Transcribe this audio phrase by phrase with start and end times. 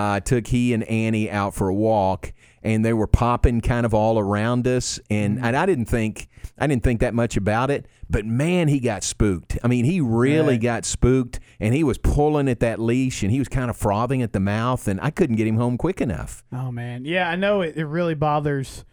[0.00, 3.92] I took he and Annie out for a walk, and they were popping kind of
[3.92, 5.44] all around us, and, mm-hmm.
[5.44, 6.28] and I didn't think
[6.60, 9.58] I didn't think that much about it, but man, he got spooked.
[9.62, 10.60] I mean, he really Right.
[10.60, 14.22] got spooked, and he was pulling at that leash, and he was kind of frothing
[14.22, 16.42] at the mouth, and I couldn't get him home quick enough.
[16.52, 18.84] Oh man, yeah, I know it, it really bothers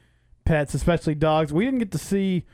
[0.44, 1.52] pets, especially dogs.
[1.54, 2.46] We didn't get to see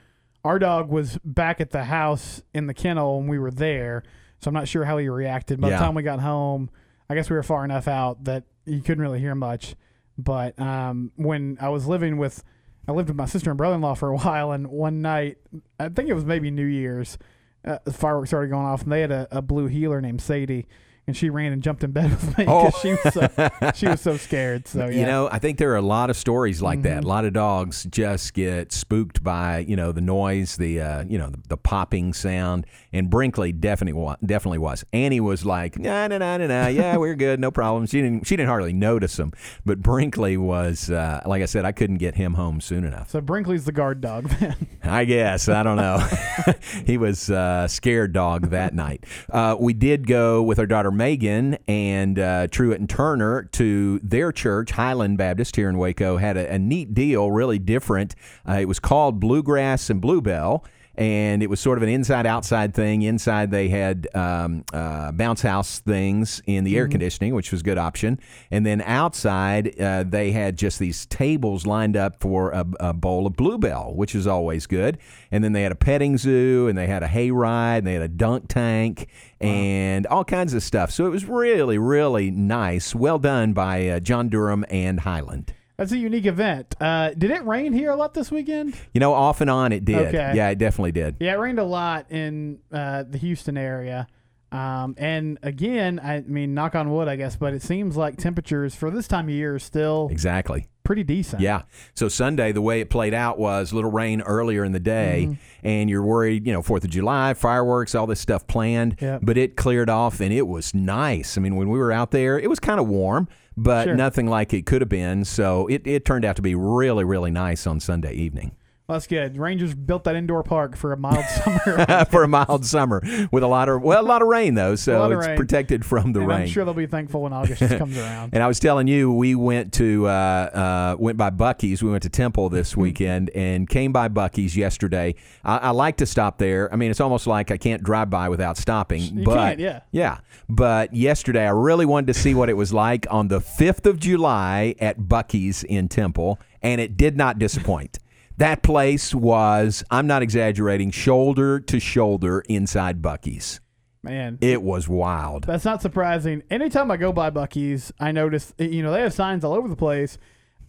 [0.43, 4.04] our dog was back at the house in the kennel when we were there,
[4.39, 5.59] so I'm not sure how he reacted.
[5.61, 5.77] By Yeah.
[5.79, 6.70] the time we got home,
[7.12, 9.75] I guess we were far enough out that you couldn't really hear much.
[10.18, 12.42] But um, when I was living with,
[12.88, 15.38] I lived with my sister and brother-in-law for a while, and one night,
[15.78, 17.18] I think it was maybe New Year's,
[17.66, 20.68] uh, the fireworks started going off, and they had a, a blue heeler named Sadie.
[21.11, 22.79] And she ran and jumped in bed with me because Oh.
[22.82, 24.65] she was so, she was so scared.
[24.65, 25.00] So yeah.
[25.02, 27.04] You know, I think there are a lot of stories like that.
[27.04, 31.18] A lot of dogs just get spooked by you know the noise, the uh, you
[31.18, 32.66] know the, the popping sound.
[32.94, 34.86] And Brinkley definitely wa- definitely was.
[34.94, 36.67] Annie was like, nah, nah, nah, nah, nah.
[36.67, 37.86] Yeah, we're good, no problem.
[37.88, 39.33] She didn't she didn't hardly notice him.
[39.66, 43.09] But Brinkley was uh, like I said, I couldn't get him home soon enough.
[43.09, 44.55] So Brinkley's the guard dog then.
[44.83, 45.97] I guess I don't know.
[46.85, 49.03] he was uh, scared dog that night.
[49.30, 54.31] Uh, we did go with our daughter Megan and uh, Truett and Turner to their
[54.31, 56.17] church, Highland Baptist here in Waco.
[56.17, 58.13] Had a, a neat deal, really different.
[58.47, 60.63] Uh, it was called Bluegrass and Bluebell.
[61.02, 63.02] And it was sort of an inside outside thing.
[63.02, 67.63] Inside, they had um, uh, bounce house things in the air conditioning, which was a
[67.63, 68.19] good option.
[68.52, 73.25] And then outside, uh, they had just these tables lined up for a, a bowl
[73.25, 74.99] of bluebell, which is always good.
[75.31, 77.94] And then they had a petting zoo, and they had a hay ride, and they
[77.94, 79.07] had a dunk tank,
[79.39, 80.91] and all kinds of stuff.
[80.91, 82.94] So it was really, really nice.
[82.94, 85.55] Well done by uh, John Durham and Highland.
[85.81, 86.75] That's a unique event.
[86.79, 88.75] Uh, did it rain here a lot this weekend?
[88.93, 90.09] You know, off and on it did.
[90.09, 90.33] Okay.
[90.35, 91.15] Yeah, it definitely did.
[91.19, 94.05] Yeah, it rained a lot in uh, the Houston area.
[94.51, 98.75] Um, and again, I mean, knock on wood, I guess, but it seems like temperatures
[98.75, 100.67] for this time of year are still Exactly.
[100.83, 101.41] pretty decent.
[101.41, 101.61] Yeah.
[101.95, 105.29] So Sunday, the way it played out was a little rain earlier in the day,
[105.29, 105.67] Mm-hmm.
[105.67, 108.97] and you're worried, you know, Fourth of July, fireworks, all this stuff planned.
[109.01, 109.22] Yep.
[109.23, 111.38] But it cleared off, and it was nice.
[111.38, 113.95] I mean, when we were out there, it was kind of warm, but Sure.
[113.95, 115.25] nothing like it could have been.
[115.25, 118.51] So it, it turned out to be really, really nice on Sunday evening
[118.91, 119.38] Well, that's good.
[119.38, 122.06] Rangers built that indoor park for a mild summer.
[122.12, 125.09] for a mild summer with a lot of well, a lot of rain though, so
[125.09, 125.38] it's rain.
[125.38, 126.41] protected from the and rain.
[126.41, 128.34] I'm sure they'll be thankful when August comes around.
[128.34, 131.81] And I was telling you, we went to uh, uh, went by Buc-ee's.
[131.81, 132.81] We went to Temple this Mm-hmm.
[132.81, 135.16] weekend and came by Buc-ee's yesterday.
[135.46, 136.72] I, I like to stop there.
[136.74, 139.01] I mean, it's almost like I can't drive by without stopping.
[139.03, 139.81] You but yeah.
[139.91, 140.18] yeah.
[140.50, 144.01] But yesterday, I really wanted to see what it was like on the fifth of
[144.01, 148.00] July at Buc-ee's in Temple, and it did not disappoint.
[148.41, 153.62] That place was, I'm not exaggerating, shoulder to shoulder inside Buc-ee's.
[154.02, 155.44] Man, It was wild.
[155.44, 156.41] That's not surprising.
[156.50, 159.75] Anytime I go by Buc-ee's, I notice you know they have signs all over the
[159.75, 160.18] place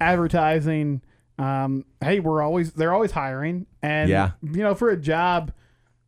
[0.02, 1.00] advertising.
[1.38, 4.32] Um, hey, we're always they're always hiring, and Yeah.
[4.42, 5.50] you know for a job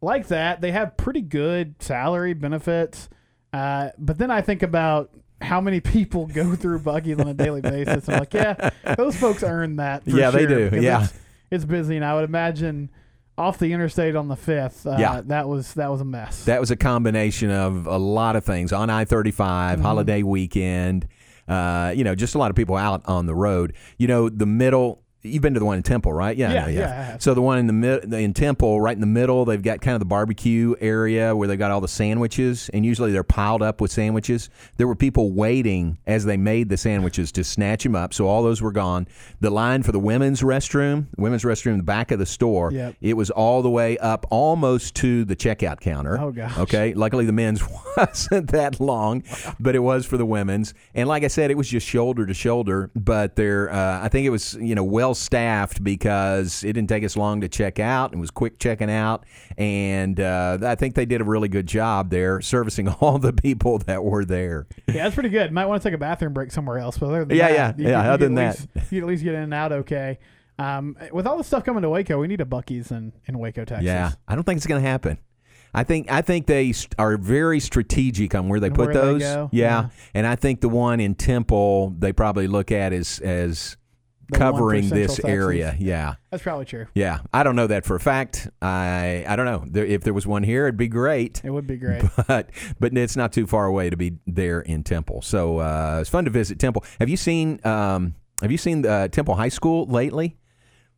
[0.03, 3.09] like that, they have pretty good salary benefits.
[3.55, 7.63] Uh, but then I think about how many people go through Buc-ee's on a daily
[7.63, 8.07] basis.
[8.07, 10.03] I'm like, yeah, those folks earn that.
[10.07, 10.69] Yeah, they do.
[10.79, 11.07] Yeah.
[11.51, 12.91] It's, busy, and I would imagine
[13.37, 14.87] off the interstate on the fifth.
[14.87, 15.21] Uh, Yeah.
[15.27, 16.45] that was that was a mess.
[16.45, 19.87] That was a combination of a lot of things on I 35, Mm-hmm.
[19.87, 21.09] holiday weekend,
[21.49, 23.75] uh, you know, just a lot of people out on the road.
[23.99, 25.01] You know, the middle.
[25.25, 26.37] You've been to the one in Temple, right?
[26.37, 27.19] Yeah, Yeah, yeah, I.
[27.19, 29.95] So the one in the mid, in Temple, right in the middle, they've got kind
[29.95, 33.81] of the barbecue area where they've got all the sandwiches, and usually they're piled up
[33.81, 34.51] with sandwiches.
[34.77, 38.43] There were people waiting as they made the sandwiches to snatch them up, so all
[38.43, 39.09] those were gone.
[39.41, 42.71] The line for the women's restroom, the women's restroom in the back of the store,
[42.73, 42.97] Yep.
[43.01, 46.19] it was all the way up almost to the checkout counter.
[46.21, 46.59] Oh, gosh.
[46.59, 46.93] Okay.
[46.93, 47.63] Luckily, the men's
[47.97, 49.23] wasn't that long,
[49.59, 50.75] but it was for the women's.
[50.95, 52.91] And like I said, it was just shoulder to shoulder.
[52.95, 57.05] But they're, uh, I think it was, you know, well staffed because it didn't take
[57.05, 58.13] us long to check out.
[58.13, 59.25] It was quick checking out,
[59.57, 63.79] and uh, I think they did a really good job there servicing all the people
[63.79, 64.67] that were there.
[64.89, 65.53] Yeah, that's pretty good.
[65.53, 67.89] Might want to take a bathroom break somewhere else, but other than Yeah, that, yeah,
[67.91, 68.93] yeah, could- other than at that.
[68.93, 70.19] you at least get in and out okay.
[70.59, 73.65] Um, with all the stuff coming to Waco, we need a Buc-ee's in, in Waco,
[73.65, 73.87] Texas.
[73.87, 75.19] Yeah, I don't think it's going to happen.
[75.77, 78.95] I think I think they st- are very strategic on where they And put where
[78.95, 79.23] they those.
[79.23, 79.83] go, Yeah.
[79.83, 79.89] yeah.
[80.15, 83.81] and I think the one in Temple they probably look at as as The one
[83.81, 83.84] for
[84.33, 85.77] covering this area.
[85.79, 86.87] Yeah, That's probably true.
[86.95, 87.21] yeah.
[87.33, 88.49] I don't know that for a fact.
[88.63, 91.41] I I don't know there, if there was one here, it'd be great.
[91.45, 92.03] It would be great.
[92.27, 92.51] But
[92.81, 95.23] but it's not too far away to be there in Temple.
[95.23, 96.85] So uh, it's fun to visit Temple.
[97.01, 100.37] Have you seen um, Have you seen uh, Temple High School lately?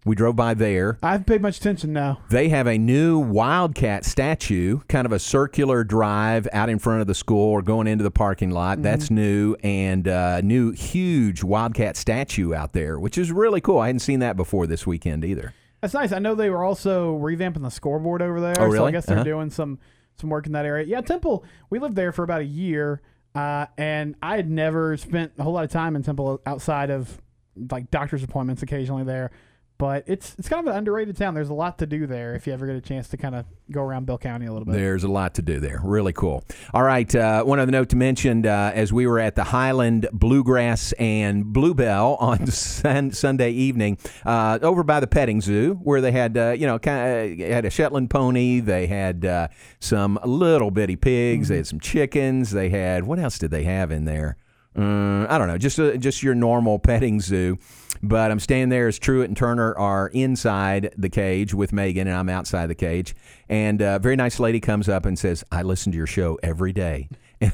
[0.07, 0.99] We drove by there.
[1.03, 2.21] I haven't paid much attention now.
[2.31, 7.09] They have a new Wildcat statue, kind of a circular drive out in front of
[7.09, 8.83] the school or going into the parking lot.
[8.83, 13.79] That's new, and uh, new huge Wildcat statue out there, which is really cool.
[13.81, 15.53] I hadn't seen that before this weekend either.
[15.81, 16.13] That's nice.
[16.13, 18.55] I know they were also revamping the scoreboard over there.
[18.61, 18.77] Oh, really?
[18.79, 19.25] So I guess they're Uh-huh.
[19.25, 19.79] doing some
[20.19, 20.87] some work in that area.
[20.87, 21.45] Yeah, Temple.
[21.69, 23.03] We lived there for about a year,
[23.35, 27.21] uh, and I had never spent a whole lot of time in Temple outside of
[27.73, 29.31] like doctor's appointments occasionally there.
[29.79, 31.35] But it's it's kind of an underrated town.
[31.35, 33.45] There's a lot to do there if you ever get a chance to kind of
[33.71, 34.73] go around Bell County a little bit.
[34.73, 35.81] There's a lot to do there.
[35.85, 36.45] Really cool.
[36.73, 37.13] All right.
[37.15, 41.45] Uh, one other note to mention uh, as we were at the Highland Bluegrass and
[41.53, 46.51] Bluebell on sun- Sunday evening uh, over by the petting zoo, where they had, uh,
[46.53, 48.61] you know, kind of had a Shetland pony.
[48.61, 49.49] They had uh,
[49.81, 51.49] some little bitty pigs.
[51.49, 52.51] They had some chickens.
[52.51, 54.37] They had, what else did they have in there?
[54.77, 57.59] Uh, I don't know, just uh, just your normal petting zoo.
[58.03, 62.17] But I'm staying there as Truett and Turner are inside the cage with Megan, and
[62.17, 63.17] I'm outside the cage.
[63.49, 66.73] And a very nice lady comes up and says, "I listen to your show every
[66.73, 67.09] day."
[67.41, 67.53] And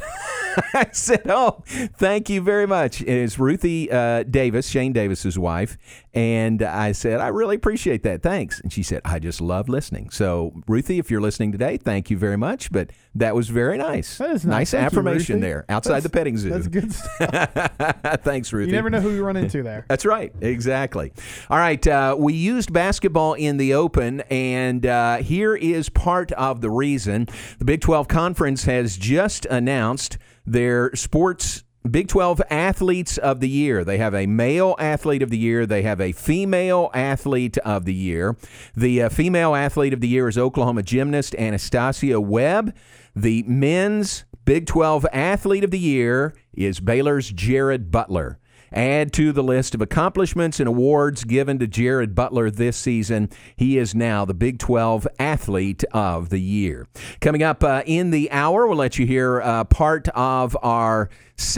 [0.75, 5.79] I said, "Oh, thank you very much." It's Ruthie uh, Davis, Shane Davis's wife,
[6.15, 8.23] and I said, "I really appreciate that.
[8.23, 12.11] Thanks." And she said, "I just love listening." So, Ruthie, if you're listening today, thank
[12.11, 12.71] you very much.
[12.71, 14.19] But that was very nice.
[14.19, 14.73] That is nice.
[14.73, 15.47] You, affirmation Ruthie.
[15.47, 16.51] there outside That's- the petting zoo.
[16.51, 18.23] That's good stuff.
[18.23, 18.71] Thanks, Ruthie.
[18.71, 19.85] you never know who you run into there.
[19.89, 20.33] That's right.
[20.41, 21.13] Exactly.
[21.51, 21.85] All right.
[21.87, 27.29] Uh, we used basketball in the open, and uh, here is part of the reason.
[27.59, 31.65] The Big 12 Conference has just announced their sports.
[31.91, 33.85] Big 12 Athletes of the Year.
[33.85, 35.67] They have a male athlete of the year.
[35.67, 38.37] They have a female athlete of the year.
[38.77, 42.75] The uh, female athlete of the year is Oklahoma gymnast Anastasia Webb.
[43.17, 48.39] The men's Big 12 athlete of the year is Baylor's Jared Butler.
[48.73, 53.29] Add to the list of accomplishments and awards given to Jared Butler this season.
[53.55, 56.87] He is now the Big 12 Athlete of the Year.
[57.21, 61.11] Coming up uh, in the hour, we'll let you hear uh, part of our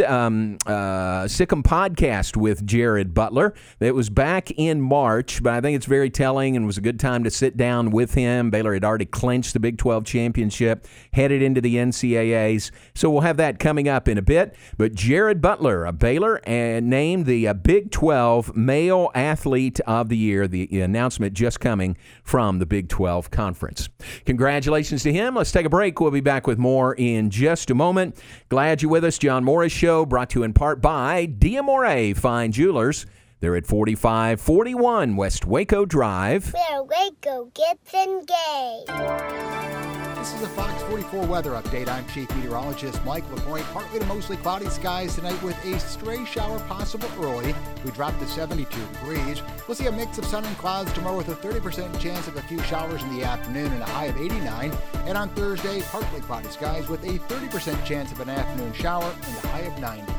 [0.06, 3.54] um, uh, Sic 'Em podcast with Jared Butler.
[3.80, 6.98] It was back in March, but I think it's very telling and was a good
[6.98, 8.50] time to sit down with him.
[8.50, 12.70] Baylor had already clinched the Big 12 championship, headed into the NCAAs.
[12.94, 14.56] So we'll have that coming up in a bit.
[14.76, 20.16] But Jared Butler a Baylor and named the uh, Big 12 Male Athlete of the
[20.16, 20.48] Year.
[20.48, 23.88] The announcement just coming from the Big 12 Conference.
[24.24, 25.34] Congratulations to him.
[25.34, 26.00] Let's take a break.
[26.00, 28.16] We'll be back with more in just a moment.
[28.48, 29.18] Glad you're with us.
[29.18, 33.06] John Morris Show brought to you in part by Diamore Fine Jewelers.
[33.40, 36.54] They're at 4541 West Waco Drive.
[36.54, 40.03] Where Waco gets engaged.
[40.24, 41.86] This is a Fox 44 weather update.
[41.86, 43.66] I'm Chief Meteorologist Mike LaPointe.
[43.74, 47.54] Partly to mostly cloudy skies tonight with a stray shower possible early.
[47.84, 49.42] We drop to 72 degrees.
[49.68, 52.42] We'll see a mix of sun and clouds tomorrow with a 30% chance of a
[52.44, 54.72] few showers in the afternoon and a high of 89.
[55.04, 59.44] And on Thursday, partly cloudy skies with a 30% chance of an afternoon shower and
[59.44, 60.10] a high of 90.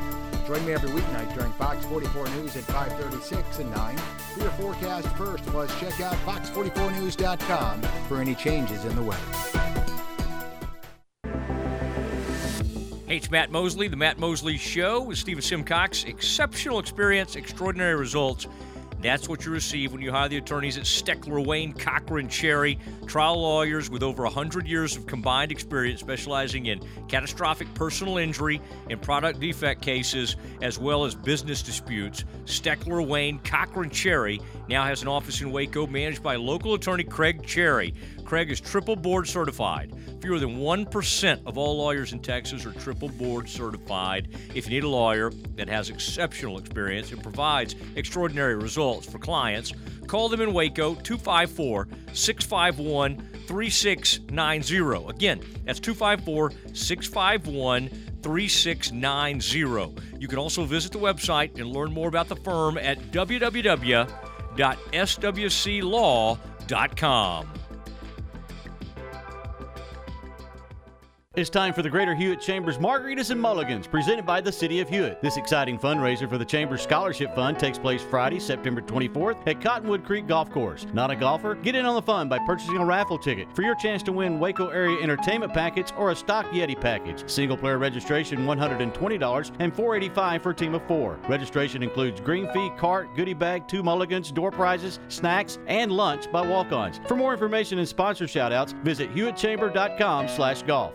[0.46, 5.08] Join me every weeknight during Fox 44 News at 536 and 9 for your forecast
[5.16, 5.44] first.
[5.46, 9.65] Plus, check out fox44news.com for any changes in the weather.
[13.06, 16.02] Hey, it's Matt Mosley, The Matt Mosley Show with Stephen Simcox.
[16.02, 18.48] Exceptional experience, extraordinary results.
[19.00, 23.40] That's what you receive when you hire the attorneys at Steckler, Wayne, Cochran, Cherry, trial
[23.40, 28.60] lawyers with over 100 years of combined experience specializing in catastrophic personal injury
[28.90, 32.24] and product defect cases, as well as business disputes.
[32.46, 37.46] Steckler, Wayne, Cochran, Cherry now has an office in Waco managed by local attorney Craig
[37.46, 37.94] Cherry.
[38.26, 39.94] Craig is triple board certified.
[40.20, 44.26] Fewer than 1% of all lawyers in Texas are triple board certified.
[44.52, 49.72] If you need a lawyer that has exceptional experience and provides extraordinary results for clients,
[50.08, 55.08] call them in Waco 254 651 3690.
[55.08, 57.88] Again, that's 254 651
[58.22, 60.02] 3690.
[60.18, 64.06] You can also visit the website and learn more about the firm at www.swclaw.com.
[71.36, 74.88] It's time for the Greater Hewitt Chambers Margaritas and Mulligans, presented by the City of
[74.88, 75.20] Hewitt.
[75.20, 80.02] This exciting fundraiser for the Chambers Scholarship Fund takes place Friday, September 24th at Cottonwood
[80.02, 80.86] Creek Golf Course.
[80.94, 81.54] Not a golfer?
[81.56, 84.40] Get in on the fun by purchasing a raffle ticket for your chance to win
[84.40, 87.28] Waco area entertainment packets or a stock Yeti package.
[87.28, 91.18] Single player registration $120 and $485 for a team of four.
[91.28, 96.40] Registration includes green fee, cart, goodie bag, two mulligans, door prizes, snacks, and lunch by
[96.40, 96.98] walk-ons.
[97.06, 100.94] For more information and sponsor shoutouts, visit hewittchamber.com slash golf.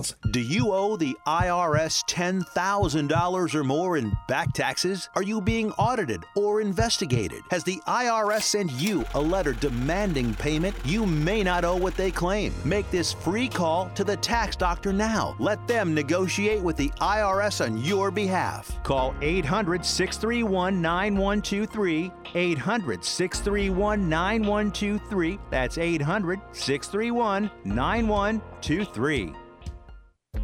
[0.31, 5.09] Do you owe the IRS $10,000 or more in back taxes?
[5.15, 7.41] Are you being audited or investigated?
[7.51, 10.75] Has the IRS sent you a letter demanding payment?
[10.85, 12.53] You may not owe what they claim.
[12.63, 15.35] Make this free call to the tax doctor now.
[15.39, 18.81] Let them negotiate with the IRS on your behalf.
[18.83, 22.11] Call 800 631 9123.
[22.33, 25.39] 800 631 9123.
[25.49, 29.35] That's 800 631 9123.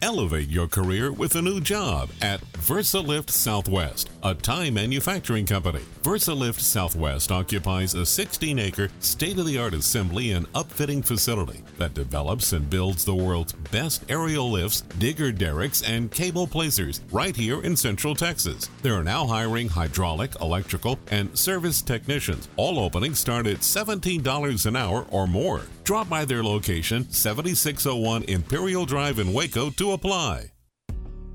[0.00, 5.80] Elevate your career with a new job at VersaLift Southwest, a tie manufacturing company.
[6.02, 11.94] VersaLift Southwest occupies a 16 acre, state of the art assembly and upfitting facility that
[11.94, 17.62] develops and builds the world's best aerial lifts, digger derricks, and cable placers right here
[17.62, 18.68] in Central Texas.
[18.82, 22.48] They are now hiring hydraulic, electrical, and service technicians.
[22.56, 25.62] All openings start at $17 an hour or more.
[25.84, 30.50] Drop by their location, 7601 Imperial Drive in Waco, to apply.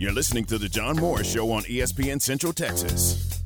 [0.00, 3.42] You're listening to The John Morris Show on ESPN Central Texas.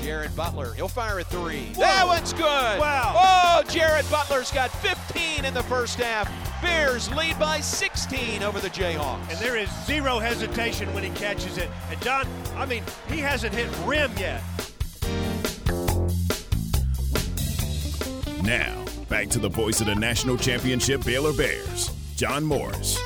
[0.00, 0.72] Jared Butler.
[0.74, 1.64] He'll fire a three.
[1.74, 1.80] Whoa.
[1.80, 2.78] That one's good.
[2.78, 3.14] Wow.
[3.16, 6.30] Oh, Jared Butler's got 15 in the first half.
[6.62, 9.30] Bears lead by 16 over the Jayhawks.
[9.30, 11.68] And there is zero hesitation when he catches it.
[11.90, 14.44] And Don, I mean, he hasn't hit rim yet.
[18.44, 22.96] Now, back to the voice of the national championship Baylor Bears, John Morris.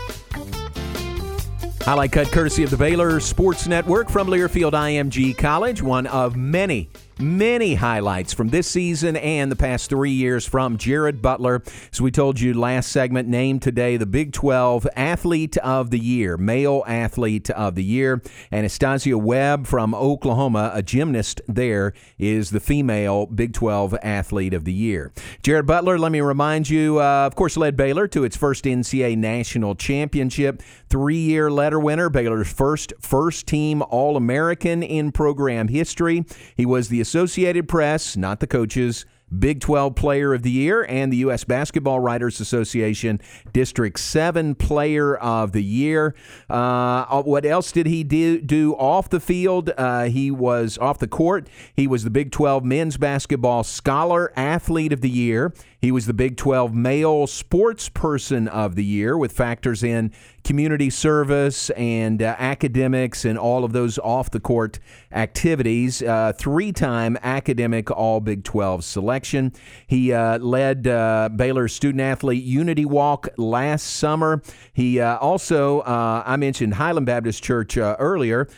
[1.89, 6.91] Highlight cut courtesy of the Baylor Sports Network from Learfield IMG College, one of many
[7.21, 11.63] many highlights from this season and the past three years from Jared Butler.
[11.93, 16.37] As we told you last segment, named today the Big 12 Athlete of the Year,
[16.37, 18.23] Male Athlete of the Year.
[18.53, 24.73] Anastasia Webb from Oklahoma, a gymnast there, is the female Big 12 Athlete of the
[24.73, 25.13] Year.
[25.43, 29.17] Jared Butler, let me remind you, uh, of course, led Baylor to its first NCAA
[29.17, 30.63] national championship.
[30.89, 36.25] Three year letter winner, Baylor's first first team All American in program history.
[36.57, 41.11] He was the Associated Press, not the coaches, Big 12 Player of the Year and
[41.11, 41.43] the U.S.
[41.45, 43.19] Basketball Writers Association
[43.53, 46.15] District 7 Player of the Year.
[46.51, 49.73] Uh, what else did he do, do off the field?
[49.79, 51.49] Uh, he was off the court.
[51.75, 55.55] He was the Big 12 Men's Basketball Scholar Athlete of the Year.
[55.81, 60.91] He was the Big 12 Male Sports Person of the Year with factors in community
[60.91, 64.81] service and uh, academics and all of those off the court
[65.13, 66.03] activities.
[66.03, 69.53] Uh, Three time academic All Big 12 selection.
[69.87, 74.43] He uh, led uh, Baylor's student athlete Unity Walk last summer.
[74.73, 78.49] He uh, also, uh, I mentioned Highland Baptist Church earlier.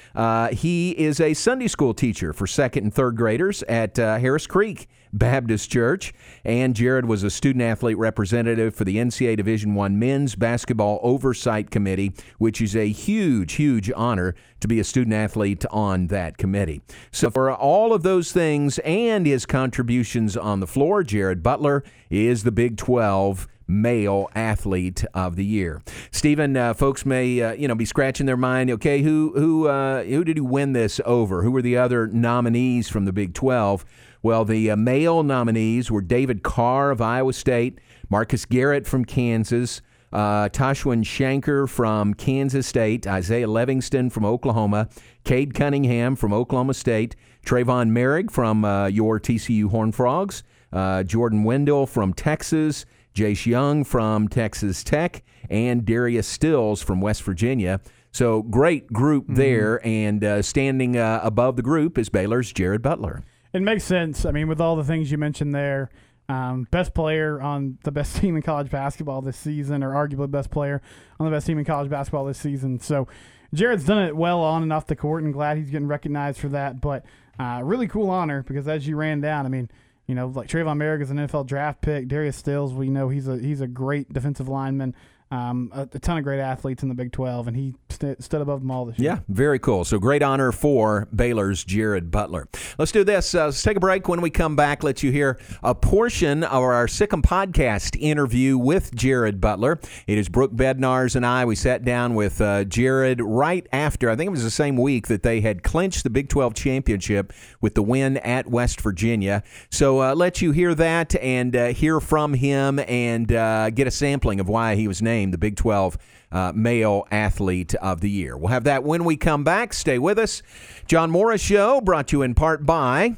[0.52, 4.88] he is a Sunday school teacher for second and third graders at Harris Creek.
[5.12, 6.12] Baptist Church,
[6.44, 11.70] and Jared was a student athlete representative for the NCAA Division One Men's Basketball Oversight
[11.70, 16.82] Committee, which is a huge, huge honor to be a student athlete on that committee.
[17.10, 22.44] So for all of those things and his contributions on the floor, Jared Butler is
[22.44, 25.80] the Big 12 male athlete of the year.
[26.10, 28.70] Stephen, uh, folks may uh, you know be scratching their mind.
[28.70, 31.42] Okay, who who uh, who did he win this over?
[31.42, 33.84] Who were the other nominees from the Big 12?
[34.22, 39.80] Well, the uh, male nominees were David Carr of Iowa State, Marcus Garrett from Kansas,
[40.12, 44.88] uh, Tejaswin Shankar from Kansas State, Isaiah Livingston from Oklahoma,
[45.24, 51.44] Cade Cunningham from Oklahoma State, Trevon Moehrig from uh, your TCU Horn Frogs, uh, Jordan
[51.44, 52.84] Wendell from Texas,
[53.14, 57.80] Jace Young from Texas Tech, and Darius Stills from West Virginia.
[58.12, 59.34] So great group Mm-hmm.
[59.34, 63.22] there, and uh, standing uh, above the group is Baylor's Jared Butler.
[63.52, 64.24] It makes sense.
[64.24, 65.90] I mean, with all the things you mentioned there,
[66.28, 70.50] um, best player on the best team in college basketball this season, or arguably best
[70.50, 70.80] player
[71.18, 72.78] on the best team in college basketball this season.
[72.80, 73.06] So
[73.52, 76.48] Jared's done it well on and off the court, and glad he's getting recognized for
[76.48, 76.80] that.
[76.80, 77.04] But
[77.38, 79.68] uh, really cool honor because as you ran down, I mean,
[80.06, 82.08] you know, like Trevon Moehrig is an NFL draft pick.
[82.08, 84.94] Darius Stills, we know he's a he's a great defensive lineman.
[85.32, 88.40] Um, a, a ton of great athletes in the Big 12, and he st- stood
[88.40, 89.12] above them all this year.
[89.12, 89.84] Yeah, very cool.
[89.84, 92.48] So great honor for Baylor's Jared Butler.
[92.78, 93.32] Let's do this.
[93.32, 94.08] Uh, let's take a break.
[94.08, 98.58] When we come back, let you hear a portion of our Sic 'Em podcast interview
[98.58, 99.78] with Jared Butler.
[100.08, 101.44] It is Brooke Bednars and I.
[101.44, 105.06] We sat down with uh, Jared right after, I think it was the same week
[105.06, 109.44] that they had clinched the Big 12 championship with the win at West Virginia.
[109.70, 113.92] So uh, let you hear that and uh, hear from him and uh, get a
[113.92, 115.98] sampling of why he was named the Big 12
[116.32, 118.36] uh, Male Athlete of the Year.
[118.36, 119.74] We'll have that when we come back.
[119.74, 120.42] Stay with us.
[120.86, 123.16] John Morris Show brought to you in part by.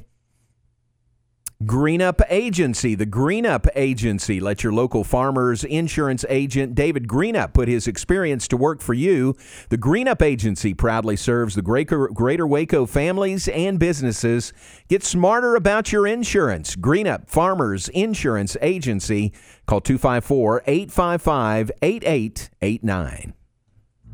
[1.64, 4.40] Greenup Agency, the Greenup Agency.
[4.40, 9.36] Let your local farmers insurance agent David Greenup put his experience to work for you.
[9.68, 14.52] The Greenup Agency proudly serves the Greater, Greater Waco families and businesses.
[14.88, 16.74] Get smarter about your insurance.
[16.74, 19.32] Greenup Farmers Insurance Agency.
[19.66, 23.34] Call 254 855 8889.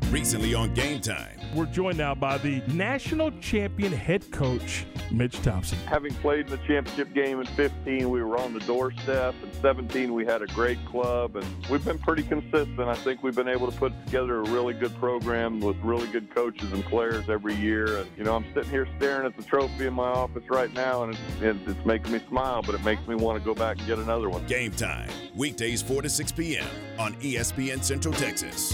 [0.09, 1.37] Recently on Game Time.
[1.53, 5.77] We're joined now by the national champion head coach, Mitch Thompson.
[5.85, 9.35] Having played in the championship game in 15, we were on the doorstep.
[9.43, 12.79] In 17, we had a great club, and we've been pretty consistent.
[12.79, 16.33] I think we've been able to put together a really good program with really good
[16.33, 17.97] coaches and players every year.
[17.97, 21.03] And you know, I'm sitting here staring at the trophy in my office right now,
[21.03, 23.77] and it's, it- it's making me smile, but it makes me want to go back
[23.77, 24.43] and get another one.
[24.47, 25.09] Game Time.
[25.35, 26.65] Weekdays 4 to 6 p.m.
[26.97, 28.73] on ESPN Central Texas.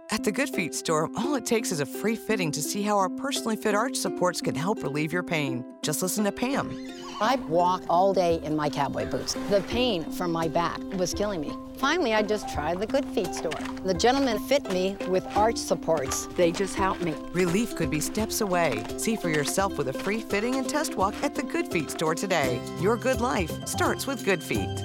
[0.13, 2.97] At the Good Feet store, all it takes is a free fitting to see how
[2.97, 5.63] our personally fit arch supports can help relieve your pain.
[5.83, 6.91] Just listen to Pam.
[7.21, 9.35] I walk all day in my cowboy boots.
[9.49, 11.53] The pain from my back was killing me.
[11.77, 13.57] Finally, I just tried the Good Feet store.
[13.85, 16.25] The gentleman fit me with arch supports.
[16.35, 17.15] They just helped me.
[17.31, 18.83] Relief could be steps away.
[18.97, 22.15] See for yourself with a free fitting and test walk at the Good Feet store
[22.15, 22.59] today.
[22.81, 24.83] Your good life starts with Good Feet.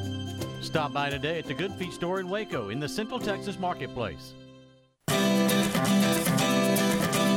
[0.60, 4.34] Stop by today at the Good Feet store in Waco in the Central Texas Marketplace.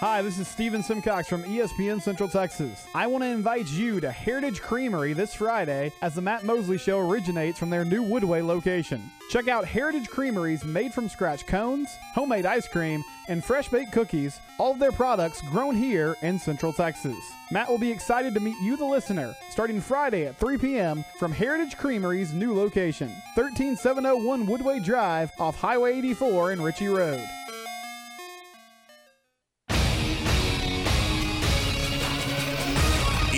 [0.00, 2.86] Hi, this is Steven Simcox from ESPN Central Texas.
[2.94, 7.00] I want to invite you to Heritage Creamery this Friday as the Matt Mosley Show
[7.00, 9.10] originates from their new Woodway location.
[9.28, 14.38] Check out Heritage Creamery's made from scratch cones, homemade ice cream, and fresh baked cookies,
[14.58, 17.18] all of their products grown here in Central Texas.
[17.50, 21.04] Matt will be excited to meet you, the listener, starting Friday at 3 p.m.
[21.18, 27.28] from Heritage Creamery's new location, 13701 Woodway Drive off Highway 84 in Ritchie Road.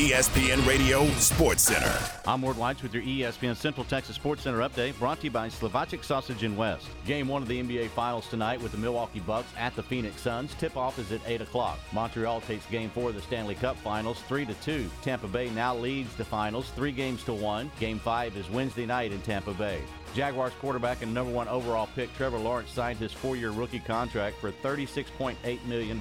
[0.00, 1.94] ESPN Radio Sports Center.
[2.26, 5.50] I'm Ward White with your ESPN Central Texas Sports Center update brought to you by
[5.50, 6.88] Slovacek Sausage in West.
[7.04, 10.54] Game one of the NBA Finals tonight with the Milwaukee Bucks at the Phoenix Suns.
[10.54, 11.78] Tip off is at 8 o'clock.
[11.92, 14.90] Montreal takes game four of the Stanley Cup Finals 3 to 2.
[15.02, 17.70] Tampa Bay now leads the finals three games to one.
[17.78, 19.82] Game five is Wednesday night in Tampa Bay.
[20.14, 24.38] Jaguars quarterback and number one overall pick Trevor Lawrence signed his four year rookie contract
[24.40, 26.00] for $36.8 million.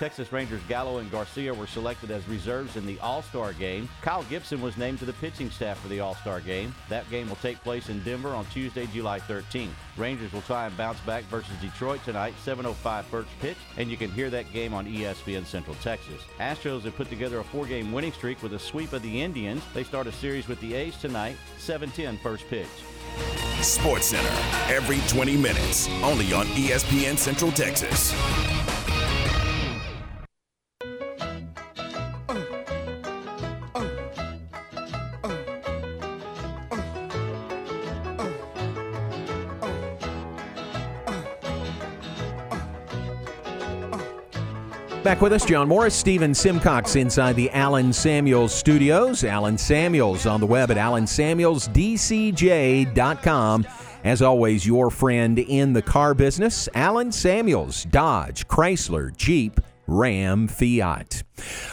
[0.00, 3.86] Texas Rangers Gallo and Garcia were selected as reserves in the All Star game.
[4.00, 6.74] Kyle Gibson was named to the pitching staff for the All Star game.
[6.88, 9.68] That game will take place in Denver on Tuesday, July 13th.
[9.98, 14.10] Rangers will try and bounce back versus Detroit tonight, 7.05 first pitch, and you can
[14.10, 16.22] hear that game on ESPN Central Texas.
[16.38, 19.62] Astros have put together a four game winning streak with a sweep of the Indians.
[19.74, 22.68] They start a series with the A's tonight, 7.10 first pitch.
[23.60, 28.14] Sports Center every 20 minutes, only on ESPN Central Texas.
[45.10, 49.24] Back with us, John Morris, Stephen Simcox inside the Allen Samuels studios.
[49.24, 53.66] Allen Samuels on the web at allensamuelsdcj.com.
[54.04, 61.24] As always, your friend in the car business, Allen Samuels, Dodge, Chrysler, Jeep, Ram, Fiat.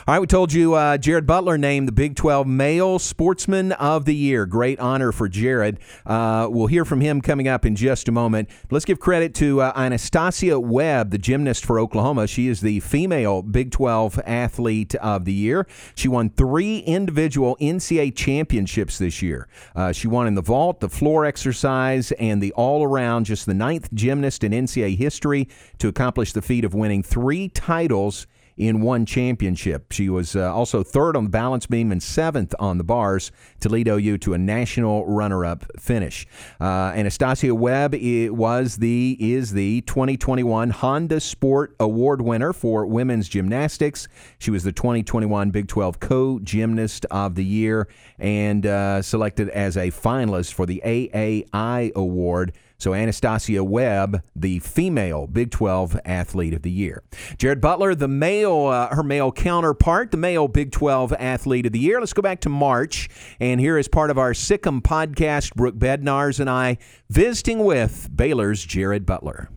[0.08, 4.06] All right, we told you uh, Jared Butler named the Big 12 Male Sportsman of
[4.06, 4.46] the Year.
[4.46, 5.80] Great honor for Jared.
[6.06, 8.50] Uh, we'll hear from him coming up in just a moment.
[8.72, 12.28] Let's give credit to uh, Anastasia Webb, the gymnast for Oklahoma.
[12.28, 15.68] She is the female Big 12 Athlete of the Year.
[15.96, 19.48] She won three individual NCAA championships this year.
[19.76, 23.54] Uh, she won in the vault, the floor exercise, and the all around, just the
[23.54, 25.48] ninth gymnast in NCAA history
[25.80, 28.28] to accomplish the feat of winning three titles
[28.58, 29.92] in one championship.
[29.92, 33.70] She was uh, also third on the balance beam and seventh on the bars to
[33.70, 36.26] lead OU to a national runner-up finish.
[36.60, 37.96] Uh, Anastasia Webb
[38.32, 44.08] was the is the 2021 Honda Sport Award winner for women's gymnastics.
[44.40, 49.92] She was the 2021 Big 12 Co-Gymnast of the Year and uh, selected as a
[49.92, 52.54] finalist for the AAI Award.
[52.78, 57.04] So Anastasia Webb, the female Big 12 Athlete of the Year.
[57.38, 61.80] Jared Butler, the male, uh, her male counterpart, the male Big 12 Athlete of the
[61.80, 62.00] Year.
[62.00, 63.10] Let's go back to March,
[63.40, 65.56] and here is part of our Sic 'Em podcast.
[65.56, 66.78] Brooke Bednars and I
[67.10, 69.50] visiting with Baylor's Jared Butler.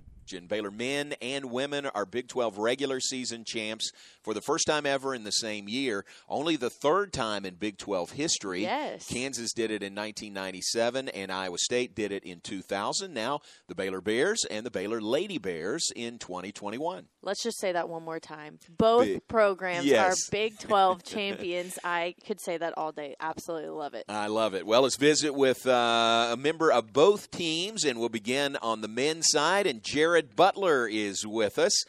[0.46, 5.14] Baylor men and women are Big 12 regular season champs for the first time ever
[5.14, 6.04] in the same year.
[6.28, 8.62] Only the third time in Big 12 history.
[8.62, 9.06] Yes.
[9.06, 13.12] Kansas did it in 1997 and Iowa State did it in 2000.
[13.12, 17.06] Now the Baylor Bears and the Baylor Lady Bears in 2021.
[17.22, 18.58] Let's just say that one more time.
[18.68, 20.12] Both Big- programs Yes.
[20.28, 21.78] are Big 12 champions.
[21.84, 23.16] I could say that all day.
[23.20, 24.04] Absolutely love it.
[24.08, 24.66] I love it.
[24.66, 28.88] Well, let's visit with uh, a member of both teams, and we'll begin on the
[28.88, 29.66] men's side.
[29.66, 31.82] And Jared Butler is with us.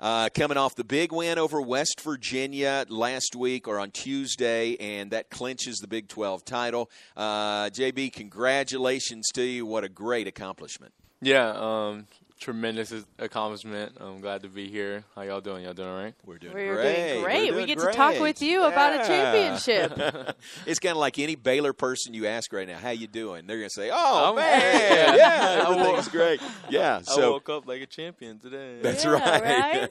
[0.00, 5.12] Uh, coming off the big win over West Virginia last week or on Tuesday, and
[5.12, 6.90] that clinches the Big 12 title.
[7.16, 9.64] Uh, JB, congratulations to you.
[9.64, 10.92] What a great accomplishment.
[11.20, 12.06] Yeah, um,
[12.44, 13.96] tremendous accomplishment.
[13.98, 15.04] I'm glad to be here.
[15.16, 15.64] How y'all doing?
[15.64, 16.14] Y'all doing all right?
[16.26, 16.94] We're doing We're great.
[16.94, 17.46] doing We're great.
[17.46, 20.36] doing we get to talk with you about a championship.
[20.66, 23.56] it's kind of like any Baylor person you ask right now, "How you doing?" They're
[23.56, 27.48] going to say, "Oh I'm- man, yeah, I woke- everything's great." Yeah, I so woke
[27.48, 28.78] up like a champion today.
[28.82, 29.88] That's right.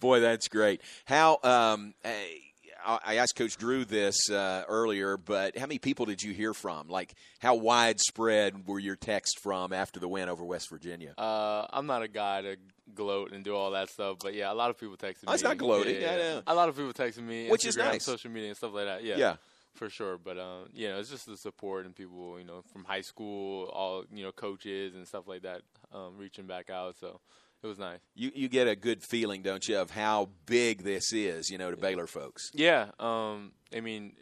[0.00, 0.82] Boy, that's great.
[1.06, 2.40] How um, I
[2.86, 6.88] I asked Coach Drew this uh, earlier, but how many people did you hear from?
[6.88, 11.14] Like, how widespread were your texts from after the win over West Virginia?
[11.18, 12.56] Uh, I'm not a guy to
[12.94, 15.28] gloat and do all that stuff, but yeah, a lot of people texted me.
[15.28, 16.00] Oh, it's not gloating.
[16.00, 16.40] Yeah, I yeah.
[16.46, 18.04] A lot of people texted me, Which is nice.
[18.04, 19.02] social media, and stuff like that.
[19.04, 19.36] Yeah, Yeah.
[19.74, 20.18] for sure.
[20.18, 23.64] But um, you know, it's just the support and people, you know, from high school,
[23.72, 26.96] all you know, coaches and stuff like that, um, reaching back out.
[27.00, 27.20] So
[27.62, 28.00] it was nice.
[28.14, 31.70] You you get a good feeling, don't you, of how big this is, you know,
[31.70, 32.50] to Baylor folks.
[32.54, 34.12] Yeah, um, I mean,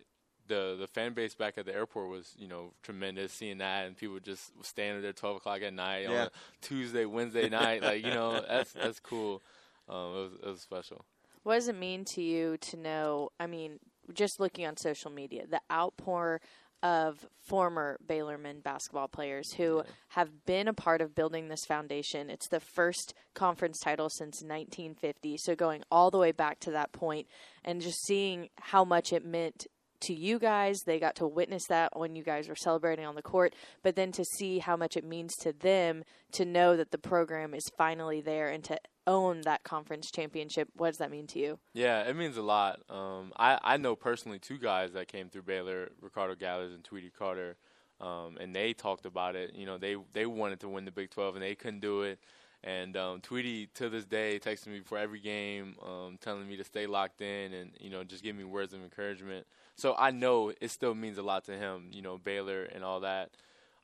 [0.46, 3.32] the the fan base back at the airport was you know tremendous.
[3.32, 6.24] Seeing that and people just standing there twelve o'clock at night on Yeah.
[6.24, 6.30] a
[6.62, 9.42] Tuesday, Wednesday night, like you know that's that's cool.
[9.88, 11.04] Um, it was it was special.
[11.42, 13.28] What does it mean to you to know?
[13.38, 13.78] I mean,
[14.14, 16.40] just looking on social media, the outpour
[16.84, 22.28] of former Baylor men basketball players who have been a part of building this foundation.
[22.28, 26.92] It's the first conference title since 1950, so going all the way back to that
[26.92, 27.26] point,
[27.64, 29.66] and just seeing how much it meant
[30.00, 30.80] to you guys.
[30.84, 34.12] They got to witness that when you guys were celebrating on the court, but then
[34.12, 38.20] to see how much it means to them to know that the program is finally
[38.20, 40.68] there and to own that conference championship.
[40.76, 41.58] What does that mean to you?
[41.72, 42.80] Yeah, it means a lot.
[42.88, 47.10] Um, I I know personally two guys that came through Baylor, Ricardo Gathers and Tweety
[47.10, 47.56] Carter,
[48.00, 49.54] um, and they talked about it.
[49.54, 52.18] You know, they they wanted to win the Big 12 and they couldn't do it.
[52.62, 56.64] And um, Tweety to this day texts me before every game, um, telling me to
[56.64, 59.46] stay locked in and you know just give me words of encouragement.
[59.76, 61.90] So I know it still means a lot to him.
[61.92, 63.30] You know, Baylor and all that.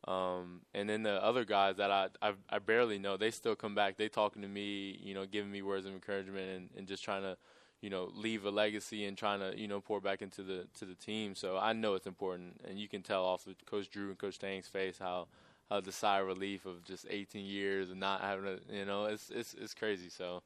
[0.08, 3.74] Um, and then the other guys that I, I I barely know, they still come
[3.74, 3.96] back.
[3.96, 7.22] They talking to me, you know, giving me words of encouragement and, and just trying
[7.22, 7.36] to,
[7.82, 10.86] you know, leave a legacy and trying to, you know, pour back into the to
[10.86, 11.34] the team.
[11.34, 14.38] So I know it's important, and you can tell off of Coach Drew and Coach
[14.38, 15.28] Tang's face how
[15.68, 19.04] how the sigh of relief of just 18 years and not having a, you know,
[19.04, 20.08] it's it's it's crazy.
[20.08, 20.42] So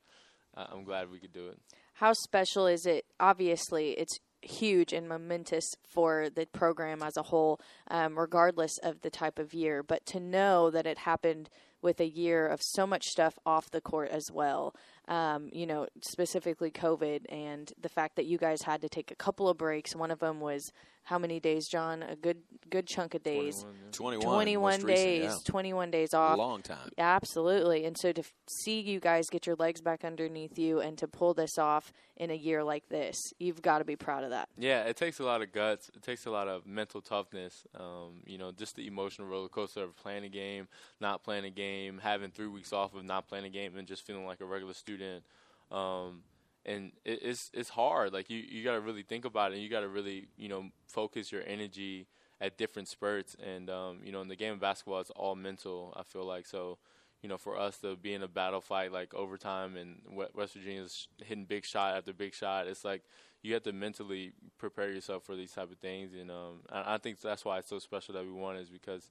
[0.57, 1.59] I'm glad we could do it.
[1.95, 3.05] How special is it?
[3.21, 9.11] Obviously, it's huge and momentous for the program as a whole, um, regardless of the
[9.11, 9.83] type of year.
[9.83, 11.49] But to know that it happened
[11.83, 14.75] with a year of so much stuff off the court as well,
[15.07, 19.17] um, you know, specifically COVID and the fact that you guys had to take a
[19.17, 19.95] couple of breaks.
[19.95, 20.73] One of them was
[21.05, 22.03] how many days, John?
[22.03, 22.39] A good
[22.71, 23.65] good chunk of days.
[23.93, 25.25] 21, 21 most days.
[25.27, 25.53] recent, yeah.
[25.53, 26.35] 21 days off.
[26.35, 26.91] A long time.
[26.99, 27.85] Absolutely.
[27.85, 31.07] And so to f- see you guys get your legs back underneath you and to
[31.07, 34.49] pull this off in a year like this, you've got to be proud of that.
[34.59, 35.91] Yeah, it takes a lot of guts.
[35.95, 37.67] It takes a lot of mental toughness.
[37.79, 40.69] Um, you know, just the emotional roller coaster of playing a game,
[41.01, 44.07] not playing a game, having three weeks off of not playing a game, and just
[44.07, 45.23] feeling like a regular student.
[45.71, 46.23] Um,
[46.67, 48.13] and it, it's it's hard.
[48.13, 49.55] Like you, you got to really think about it.
[49.55, 52.07] And you got to really, you know, focus your energy
[52.41, 53.37] at different spurts.
[53.43, 55.93] And um, you know, in the game of basketball, it's all mental.
[55.97, 56.79] I feel like so.
[57.23, 60.53] You know, for us to be in a battle fight like overtime and We- West
[60.55, 63.03] Virginia's hitting big shot after big shot, it's like
[63.43, 66.13] you have to mentally prepare yourself for these type of things.
[66.13, 69.11] And um, I, I think that's why it's so special that we won is because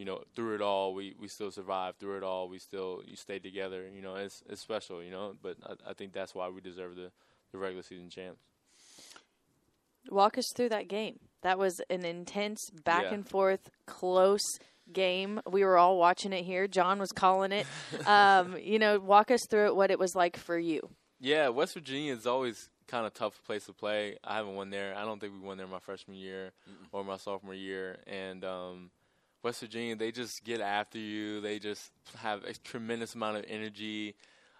[0.00, 1.98] you know, through it all, we, we still survived.
[1.98, 3.86] Through it all, we still you stayed together.
[3.94, 5.02] You know, it's it's special.
[5.02, 7.10] You know, but I, I think that's why we deserve the,
[7.52, 8.40] the regular season champs.
[10.10, 11.18] Walk us through that game.
[11.42, 13.14] That was an intense, back Yeah.
[13.14, 14.40] and forth, close
[14.90, 15.40] game.
[15.46, 16.66] We were all watching it here.
[16.66, 17.66] John was calling it.
[18.06, 20.88] um, you know, walk us through it, what it was like for you.
[21.20, 24.16] Yeah, West Virginia is always kind of tough place to play.
[24.24, 24.96] I haven't won there.
[24.96, 26.52] I don't think we won there my freshman year
[26.92, 27.98] or my sophomore year.
[28.06, 28.90] And um,
[29.42, 31.40] West Virginia, they just get after you.
[31.40, 34.14] They just have a tremendous amount of energy.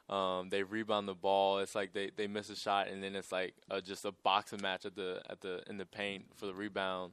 [0.09, 1.59] Um, they rebound the ball.
[1.59, 4.61] It's like they, they miss a shot, and then it's like uh, just a boxing
[4.61, 7.13] match at the at the in the paint for the rebound.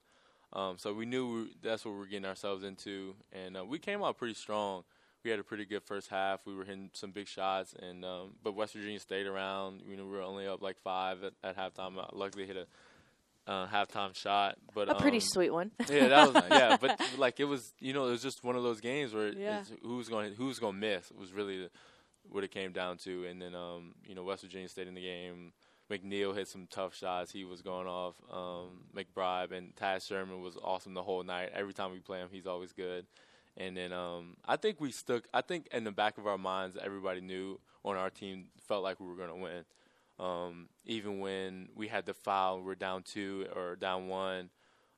[0.54, 3.80] Um, so we knew we, that's what we were getting ourselves into, and uh, we
[3.80, 4.84] came out pretty strong.
[5.24, 6.40] We had a pretty good first half.
[6.46, 9.82] We were hitting some big shots, and um, but West Virginia stayed around.
[9.88, 12.00] You know, we were only up like five at, at halftime.
[12.00, 12.66] I luckily hit a
[13.48, 15.72] uh, halftime shot, but A pretty um, sweet one.
[15.90, 16.78] yeah, that was yeah.
[16.80, 19.64] But like it was, you know, it was just one of those games where Yeah.
[19.82, 21.70] who's going who's going to miss was really
[22.30, 23.26] what it came down to.
[23.26, 25.54] And then um, you know, West Virginia stayed in the game.
[25.90, 27.32] McNeil hit some tough shots.
[27.32, 28.16] He was going off.
[28.30, 31.52] Um, McBride and Taz Sherman was awesome the whole night.
[31.54, 33.06] Every time we play him, he's always good.
[33.56, 35.24] And then um, I think we stuck.
[35.34, 39.00] I think in the back of our minds, everybody knew on our team felt like
[39.00, 39.64] we were going to win.
[40.20, 44.50] Um, even when we had the foul, we're down two or down one.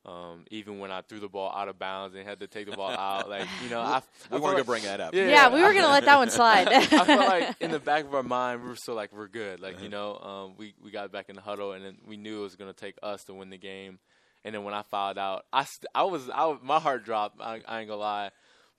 [0.06, 2.76] Um, even when I threw the ball out of bounds and had to take the
[2.76, 5.14] ball out, like you know, I, I We felt weren't gonna bring that up.
[5.14, 6.68] Yeah, Yeah, we were gonna let that one slide.
[6.72, 9.60] I felt like in the back of our mind, we were still like we're good.
[9.60, 12.40] Like you know, um, we we got back in the huddle, and then we knew
[12.40, 14.00] it was gonna take us to win the game.
[14.46, 17.42] And then when I fouled out, I st- I was I was- my heart dropped.
[17.42, 18.32] I, I ain't gonna lie,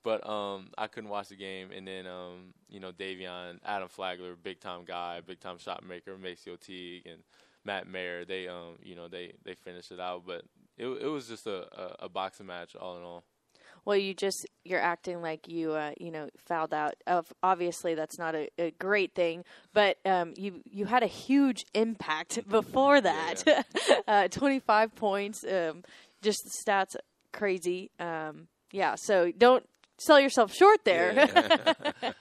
[0.03, 1.71] but um, I couldn't watch the game.
[1.73, 6.17] And then um, you know, Davion, Adam Flagler, big time guy, big time shot maker,
[6.17, 7.23] MaCio Teague, and
[7.65, 8.25] Matt Mayer.
[8.25, 10.43] They um, you know, they they finished it out, but
[10.77, 13.25] it it was just a, a, a boxing match all in all.
[13.85, 16.95] Well, you just you're acting like you uh, you know fouled out.
[17.07, 21.65] Of obviously that's not a, a great thing, but um, you you had a huge
[21.75, 23.67] impact before that.
[24.09, 25.83] uh, Twenty five points, um,
[26.23, 26.97] just the stats
[27.33, 27.91] crazy.
[27.99, 29.67] Um, yeah, so don't
[30.01, 31.29] sell yourself short there.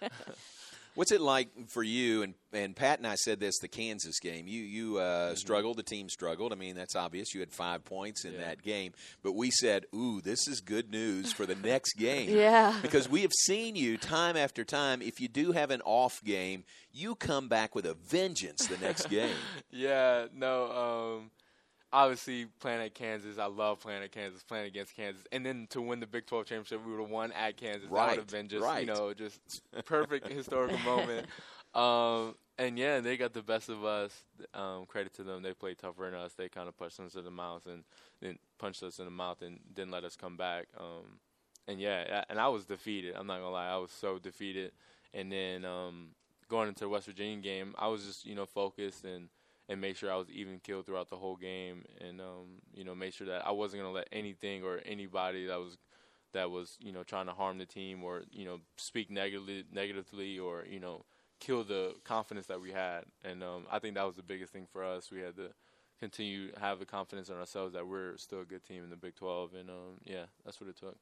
[0.96, 2.24] What's it like for you?
[2.24, 4.48] And, and Pat and I said this the Kansas game.
[4.48, 5.32] You you Mm-hmm.
[5.32, 5.78] uh, struggled.
[5.78, 6.52] The team struggled.
[6.52, 7.34] I mean that's obvious.
[7.34, 8.92] You had five points in that game.
[9.24, 12.78] But we said, "Ooh, this is good news for the next game." Yeah.
[12.82, 15.02] because we have seen you time after time.
[15.02, 19.10] If you do have an off game, you come back with a vengeance the next
[19.10, 19.36] game.
[19.72, 21.20] Yeah, no.
[21.22, 21.32] Um,
[21.92, 25.82] obviously, playing at Kansas, I love playing at Kansas, playing against Kansas, and then to
[25.82, 27.90] win the Big 12 championship, we would have won at Kansas.
[27.90, 28.82] That would have been just, right.
[28.82, 29.40] you know, just
[29.86, 31.28] perfect historical moment.
[31.74, 34.12] Um, and yeah, they got the best of us.
[34.54, 36.34] Um, credit to them, they played tougher than us.
[36.34, 37.84] They kind of punched us in the mouth and
[38.22, 40.68] then punched us in the mouth and didn't let us come back.
[40.78, 41.20] Um,
[41.68, 43.16] and yeah, and I was defeated.
[43.16, 44.72] I'm not gonna lie, I was so defeated.
[45.14, 46.10] And then um,
[46.50, 49.30] going into the West Virginia game, I was just you know focused and
[49.70, 52.96] and make sure I was even killed throughout the whole game, and um, you know
[52.96, 55.78] make sure that I wasn't gonna let anything or anybody that was
[56.34, 60.38] that was you know trying to harm the team or you know speak negatively negatively
[60.38, 61.06] or you know
[61.40, 63.04] kill the confidence that we had.
[63.24, 65.10] And um, I think that was the biggest thing for us.
[65.12, 65.50] We had to
[66.00, 69.16] continue have the confidence in ourselves that we're still a good team in the Big
[69.16, 69.54] 12.
[69.54, 70.96] And um, yeah, that's what it took.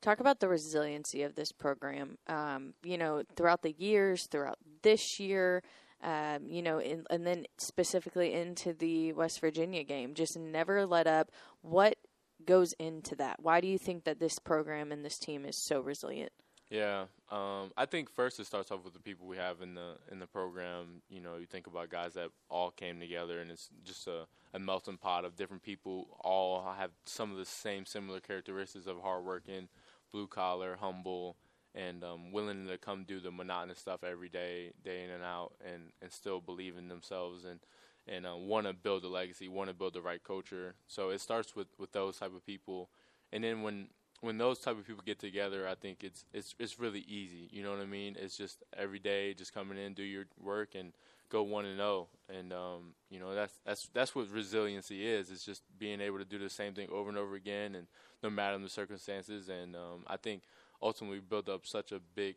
[0.00, 2.18] Talk about the resiliency of this program.
[2.28, 5.62] Um, you know, throughout the years, throughout this year,
[6.02, 11.06] um, you know, in, and then specifically into the West Virginia game, just never let
[11.06, 11.30] up.
[11.62, 11.96] What
[12.44, 13.40] goes into that?
[13.40, 16.32] Why do you think that this program and this team is so resilient?
[16.70, 19.96] Yeah, um, I think first it starts off with the people we have in the
[20.12, 21.00] in the program.
[21.08, 24.58] You know, you think about guys that all came together, and it's just a, a
[24.58, 26.18] melting pot of different people.
[26.20, 29.68] All have some of the same similar characteristics of hard hardworking,
[30.12, 31.36] blue collar, humble,
[31.74, 35.52] and um, willing to come do the monotonous stuff every day, day in and out,
[35.64, 37.60] and and still believe in themselves and
[38.06, 40.74] and uh, want to build a legacy, want to build the right culture.
[40.86, 42.88] So it starts with with those type of people,
[43.32, 43.88] and then when
[44.20, 47.48] when those type of people get together, I think it's it's it's really easy.
[47.52, 48.16] You know what I mean?
[48.18, 50.92] It's just every day, just coming in, do your work, and
[51.30, 52.08] go one and zero.
[52.28, 55.30] And um, you know that's that's that's what resiliency is.
[55.30, 57.86] It's just being able to do the same thing over and over again, and
[58.22, 59.48] no matter the circumstances.
[59.48, 60.42] And um, I think
[60.82, 62.36] ultimately we built up such a big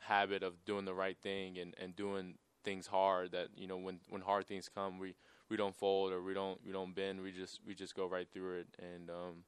[0.00, 4.00] habit of doing the right thing and, and doing things hard that you know when
[4.08, 5.14] when hard things come, we
[5.48, 7.20] we don't fold or we don't we don't bend.
[7.22, 8.66] We just we just go right through it.
[8.78, 9.44] And um,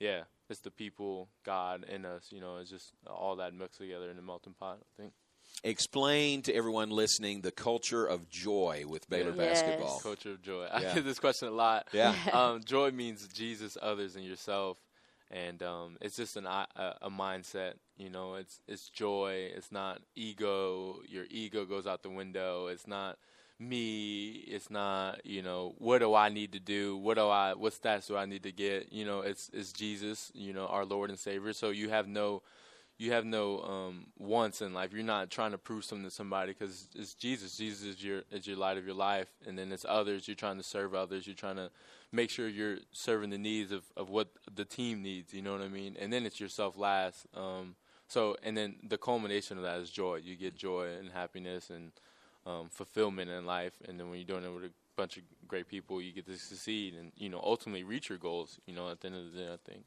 [0.00, 2.28] yeah, it's the people, God, in us.
[2.30, 4.78] You know, it's just all that mixed together in the melting pot.
[4.80, 5.12] I think.
[5.64, 9.62] Explain to everyone listening the culture of joy with Baylor Yes.
[9.62, 10.00] basketball.
[10.00, 10.64] Culture of joy.
[10.64, 10.94] I Yeah.
[10.94, 11.88] get this question a lot.
[11.92, 12.14] Yeah.
[12.32, 14.78] um, joy means Jesus, others, and yourself,
[15.32, 17.74] and um, it's just an i- a, a mindset.
[17.96, 19.50] You know, it's it's joy.
[19.56, 21.00] It's not ego.
[21.08, 22.68] Your ego goes out the window.
[22.68, 23.18] It's not
[23.58, 24.44] me.
[24.48, 26.96] It's not you know what do I need to do?
[26.96, 27.54] What do I?
[27.54, 28.92] What stats do I need to get?
[28.92, 30.30] You know, it's it's Jesus.
[30.34, 31.52] You know, our Lord and Savior.
[31.52, 32.42] So you have no
[33.02, 34.92] you have no um, wants in life.
[34.92, 37.56] You're not trying to prove something to somebody because it's Jesus.
[37.56, 40.28] Jesus is your is your light of your life, and then it's others.
[40.28, 41.26] You're trying to serve others.
[41.26, 41.70] You're trying to
[42.12, 45.34] make sure you're serving the needs of, of what the team needs.
[45.34, 45.96] You know what I mean?
[45.98, 47.26] And then it's yourself last.
[47.34, 47.74] Um,
[48.06, 50.20] so and then the culmination of that is joy.
[50.22, 51.90] You get joy and happiness and
[52.46, 53.74] um, fulfillment in life.
[53.88, 56.38] And then when you're doing it with a bunch of great people, you get to
[56.38, 58.60] succeed and you know ultimately reach your goals.
[58.64, 59.82] You know at the end of the day, I think.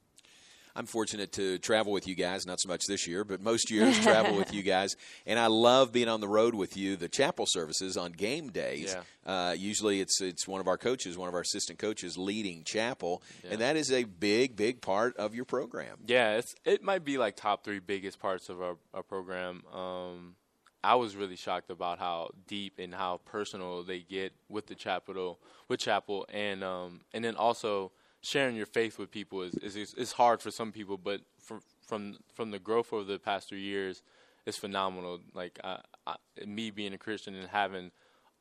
[0.75, 3.97] I'm fortunate to travel with you guys, not so much this year, but most years
[3.99, 4.95] travel with you guys.
[5.25, 8.95] And I love being on the road with you, the chapel services on game days.
[9.25, 13.23] Uh, usually it's it's one of our coaches, one of our assistant coaches leading chapel,
[13.49, 15.97] and that is a big, big part of your program.
[16.05, 19.63] Yeah, it's it might be like top three biggest parts of our, our program.
[19.73, 20.35] Um,
[20.83, 25.39] I was really shocked about how deep and how personal they get with the chapel,
[25.67, 27.91] with chapel, and um, and then also
[28.25, 32.17] sharing your faith with people is is, is, hard for some people, but from from
[32.33, 34.01] from the growth over the past three years,
[34.45, 35.19] it's phenomenal.
[35.33, 37.91] Like I, I, me being a Christian and having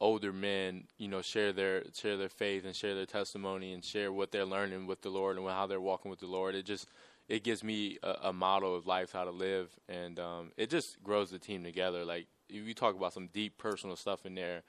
[0.00, 4.12] older men, you know, share their share their faith and share their testimony and share
[4.12, 6.54] what they're learning with the Lord and how they're walking with the Lord.
[6.54, 6.88] It just
[7.28, 11.02] it gives me a, a model of life how to live, and um, it just
[11.02, 12.04] grows the team together.
[12.04, 14.62] Like you talk about some deep personal stuff in there,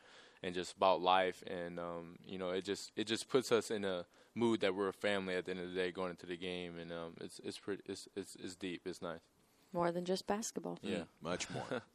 [0.43, 3.85] and just about life, and um, you know, it just it just puts us in
[3.85, 6.37] a mood that we're a family at the end of the day going into the
[6.37, 8.81] game, and um, it's it's pretty it's, it's it's deep.
[8.85, 9.21] It's nice.
[9.73, 10.77] More than just basketball.
[10.81, 11.81] Yeah, much more.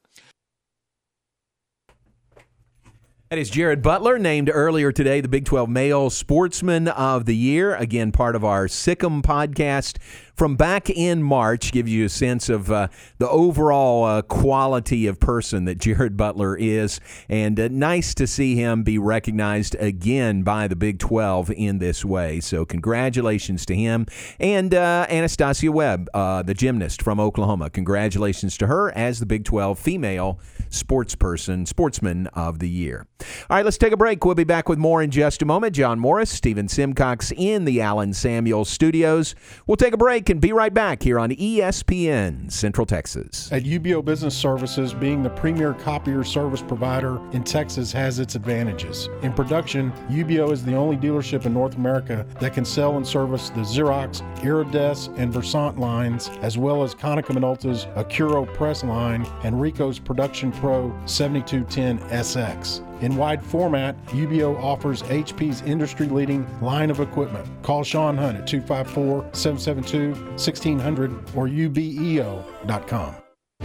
[3.30, 7.76] That is Jared Butler, named earlier today the Big 12 Male Sportsman of the Year.
[7.76, 9.98] Again, part of our Sic 'Em podcast
[10.40, 11.70] from back in March.
[11.70, 16.56] Gives you a sense of uh, the overall uh, quality of person that Jared Butler
[16.56, 16.98] is.
[17.28, 22.06] And uh, nice to see him be recognized again by the Big 12 in this
[22.06, 22.40] way.
[22.40, 24.06] So, congratulations to him.
[24.38, 27.68] And uh, Anastasia Webb, uh, the gymnast from Oklahoma.
[27.68, 33.06] Congratulations to her as the Big 12 Female Sportsperson, Sportsman of the Year.
[33.50, 34.24] All right, let's take a break.
[34.24, 35.74] We'll be back with more in just a moment.
[35.74, 39.34] John Morris, Stephen Simcox in the Allen Samuels studios.
[39.66, 43.50] We'll take a break and be right back here on ESPN Central Texas.
[43.52, 49.08] At UBEO Business Services, being the premier copier service provider in Texas has its advantages.
[49.22, 53.50] In production, UBEO is the only dealership in North America that can sell and service
[53.50, 59.60] the Xerox, Iridesse, and Versant lines, as well as Konica Minolta's Accurio press line and
[59.60, 62.86] Ricoh's Production Pro 7210 SX.
[63.00, 67.48] In wide format, UBEO offers HP's industry leading line of equipment.
[67.62, 73.14] Call Sean Hunt at 254 772 1600 or ubeo.com.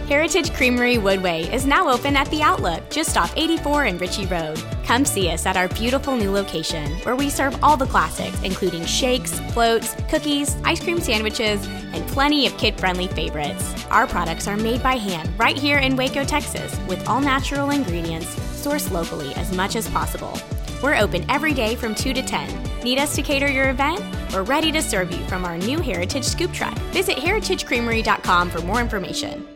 [0.08, 4.62] Heritage Creamery Woodway is now open at the Outlook, just off 84 and Ritchie Road.
[4.84, 8.84] Come see us at our beautiful new location, where we serve all the classics, including
[8.84, 13.84] shakes, floats, cookies, ice cream sandwiches, and plenty of kid friendly favorites.
[13.90, 18.32] Our products are made by hand right here in Waco, Texas, with all natural ingredients
[18.36, 20.38] sourced locally as much as possible.
[20.82, 22.82] We're open every day from 2 to 10.
[22.82, 24.00] Need us to cater your event?
[24.32, 26.76] We're ready to serve you from our new Heritage Scoop Truck.
[26.92, 29.55] Visit heritagecreamery.com for more information.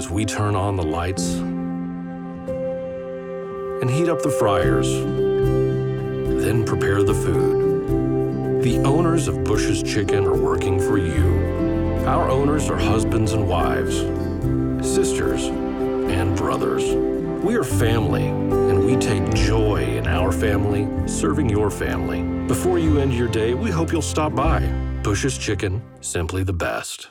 [0.00, 1.34] as we turn on the lights
[3.82, 4.90] and heat up the fryers,
[6.42, 8.62] then prepare the food.
[8.62, 12.06] The owners of Bush's Chicken are working for you.
[12.06, 13.98] Our owners are husbands and wives,
[14.82, 16.94] sisters and brothers.
[17.44, 22.22] We are family, and we take joy in our family serving your family.
[22.46, 24.60] Before you end your day, we hope you'll stop by.
[25.02, 27.10] Bush's Chicken, simply the best.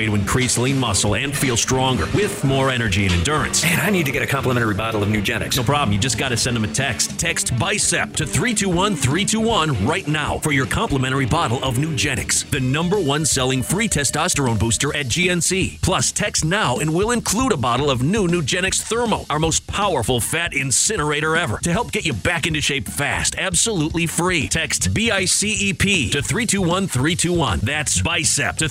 [0.05, 3.63] to increase lean muscle and feel stronger with more energy and endurance.
[3.63, 5.57] Man, I need to get a complimentary bottle of Nugenix.
[5.57, 5.91] No problem.
[5.91, 7.19] You just got to send them a text.
[7.19, 12.99] Text BICEP to 321 321 right now for your complimentary bottle of Nugenix, the number
[12.99, 15.81] one selling free testosterone booster at GNC.
[15.81, 20.19] Plus, text now and we'll include a bottle of new Nugenix Thermo, our most powerful
[20.19, 24.47] fat incinerator ever, to help get you back into shape fast, absolutely free.
[24.47, 27.59] Text BICEP to 321 321.
[27.59, 28.69] That's BICEP to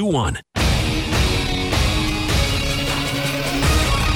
[0.00, 0.60] 321 321.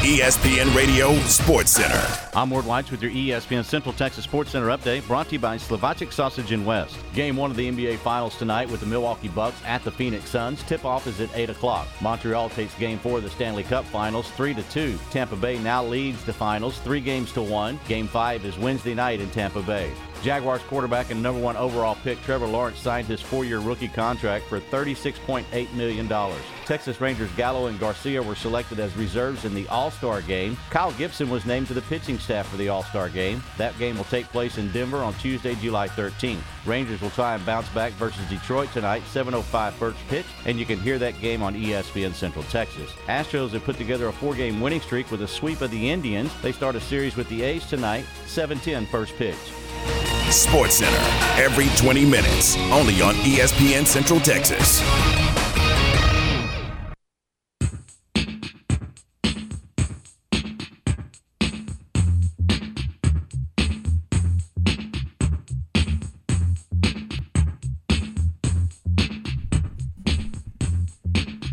[0.04, 2.02] ESPN Radio Sports Center.
[2.34, 5.56] I'm Ward Whites with your ESPN Central Texas Sports Center update brought to you by
[5.56, 6.96] Slovacek Sausage in West.
[7.14, 10.62] Game one of the NBA Finals tonight with the Milwaukee Bucks at the Phoenix Suns.
[10.62, 11.86] Tip off is at 8 o'clock.
[12.00, 14.98] Montreal takes game four of the Stanley Cup Finals 3 to 2.
[15.10, 17.78] Tampa Bay now leads the finals three games to one.
[17.88, 19.90] Game five is Wednesday night in Tampa Bay.
[20.24, 24.46] Jaguars quarterback and number one overall pick Trevor Lawrence signed his four year rookie contract
[24.46, 26.08] for $36.8 million.
[26.64, 30.56] Texas Rangers Gallo and Garcia were selected as reserves in the All Star game.
[30.70, 33.42] Kyle Gibson was named to the pitching staff for the All Star game.
[33.58, 36.40] That game will take place in Denver on Tuesday, July 13th.
[36.64, 40.80] Rangers will try and bounce back versus Detroit tonight, 7.05 first pitch, and you can
[40.80, 42.90] hear that game on ESPN Central Texas.
[43.08, 46.32] Astros have put together a four game winning streak with a sweep of the Indians.
[46.40, 50.13] They start a series with the A's tonight, 7.10 first pitch.
[50.30, 54.82] Sports Center, every 20 minutes, only on ESPN Central Texas.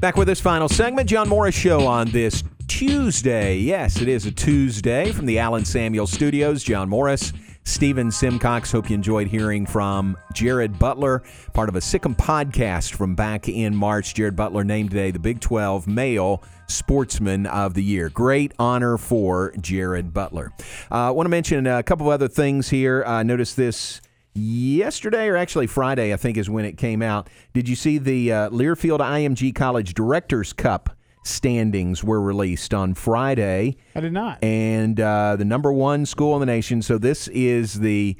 [0.01, 3.57] Back with this final segment, John Morris Show on this Tuesday.
[3.59, 6.63] Yes, it is a Tuesday from the Allen Samuels Studios.
[6.63, 7.34] John Morris,
[7.64, 8.72] Stephen Simcox.
[8.72, 13.47] Hope you enjoyed hearing from Jared Butler, part of a Sic 'Em podcast from back
[13.47, 14.14] in March.
[14.14, 18.09] Jared Butler named today the Big 12 Male Sportsman of the Year.
[18.09, 20.51] Great honor for Jared Butler.
[20.89, 23.03] I uh, want to mention a couple of other things here.
[23.05, 24.01] I uh, noticed this
[24.34, 27.30] yesterday or actually Friday, I think is when it came out.
[27.53, 33.78] Did you see the uh, Learfield IMG College Directors Cup standings were released on Friday?
[33.95, 34.43] I did not.
[34.43, 36.82] And uh, the number one school in the nation.
[36.82, 38.17] So this is the.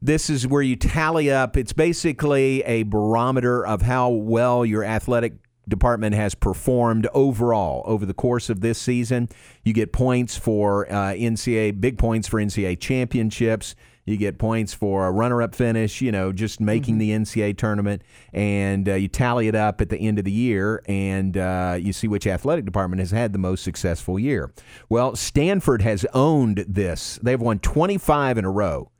[0.00, 1.56] This is where you tally up.
[1.56, 5.32] It's basically a barometer of how well your athletic
[5.68, 9.28] department has performed overall over the course of this season.
[9.64, 13.74] You get points for uh, NCAA, big points for NCAA championships.
[14.08, 17.24] You get points for a runner-up finish, you know, just making mm-hmm.
[17.24, 18.02] the NCAA tournament,
[18.32, 21.92] and uh, you tally it up at the end of the year, and uh, you
[21.92, 24.50] see which athletic department has had the most successful year.
[24.88, 28.90] Well, Stanford has owned this; they've won 25 in a row.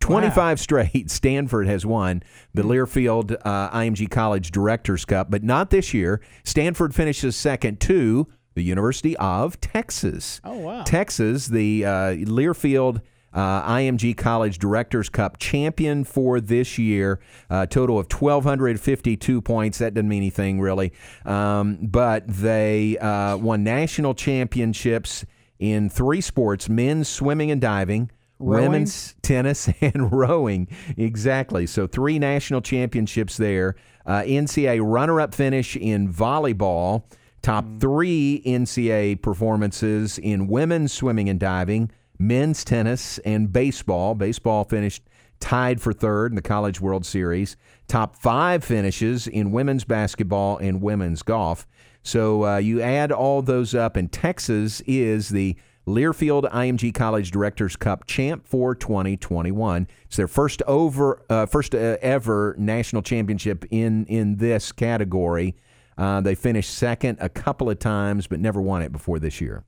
[0.00, 1.10] 25 straight.
[1.10, 6.20] Stanford has won the Learfield uh, IMG College Directors Cup, but not this year.
[6.42, 10.40] Stanford finishes second to the University of Texas.
[10.44, 10.82] Oh, wow.
[10.84, 13.00] Texas, the uh, Learfield
[13.34, 17.20] uh, IMG College Directors Cup champion for this year.
[17.50, 19.78] A total of 1,252 points.
[19.78, 20.92] That doesn't mean anything really.
[21.24, 25.24] Um, but they uh, won national championships
[25.58, 28.10] in three sports men's swimming and diving.
[28.38, 28.64] Rowing?
[28.64, 30.68] Women's tennis and rowing.
[30.96, 31.66] Exactly.
[31.66, 33.76] So, three national championships there.
[34.06, 37.04] Uh, NCAA runner up finish in volleyball.
[37.42, 44.14] Top three NCAA performances in women's swimming and diving, men's tennis, and baseball.
[44.14, 45.02] Baseball finished
[45.40, 47.56] tied for third in the College World Series.
[47.88, 51.66] Top five finishes in women's basketball and women's golf.
[52.02, 55.56] So uh, you add all those up, and Texas is the
[55.86, 59.86] Learfield IMG College Directors Cup champ for 2021.
[60.06, 65.56] It's their first over, uh, first uh, ever national championship in in this category.
[65.96, 69.64] Uh, they finished second a couple of times, but never won it before this year.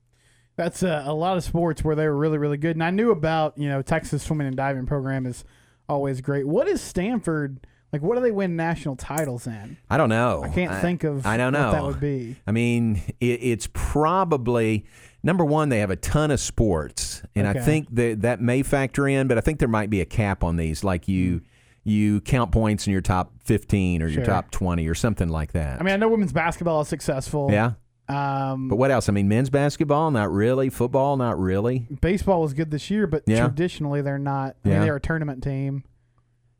[0.57, 2.75] That's uh, a lot of sports where they were really, really good.
[2.75, 5.45] And I knew about, you know, Texas swimming and diving program is
[5.87, 6.47] always great.
[6.47, 8.01] What is Stanford like?
[8.01, 9.77] What do they win national titles in?
[9.89, 10.43] I don't know.
[10.43, 12.35] I can't think of I don't know what that would be.
[12.45, 14.85] I mean, it, it's probably
[15.23, 15.69] number one.
[15.69, 19.27] They have a ton of sports, and I think that that may factor in.
[19.27, 21.41] But I think there might be a cap on these, like you
[21.83, 25.79] you count points in your top fifteen or your top twenty or something like that.
[25.79, 27.49] I mean, I know women's basketball is successful.
[27.51, 27.73] yeah.
[28.09, 29.09] Um, But what else?
[29.09, 30.69] I mean, men's basketball, not really.
[30.69, 31.87] Football, not really.
[32.01, 33.41] baseball was good this year, but Yeah.
[33.47, 34.55] traditionally they're not.
[34.63, 34.83] I mean, Yeah.
[34.85, 35.83] they're a tournament team.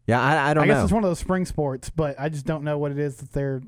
[0.08, 0.84] Yeah, I, I don't I guess know.
[0.86, 3.32] it's one of those spring sports, but I just don't know what it is that
[3.34, 3.62] they're.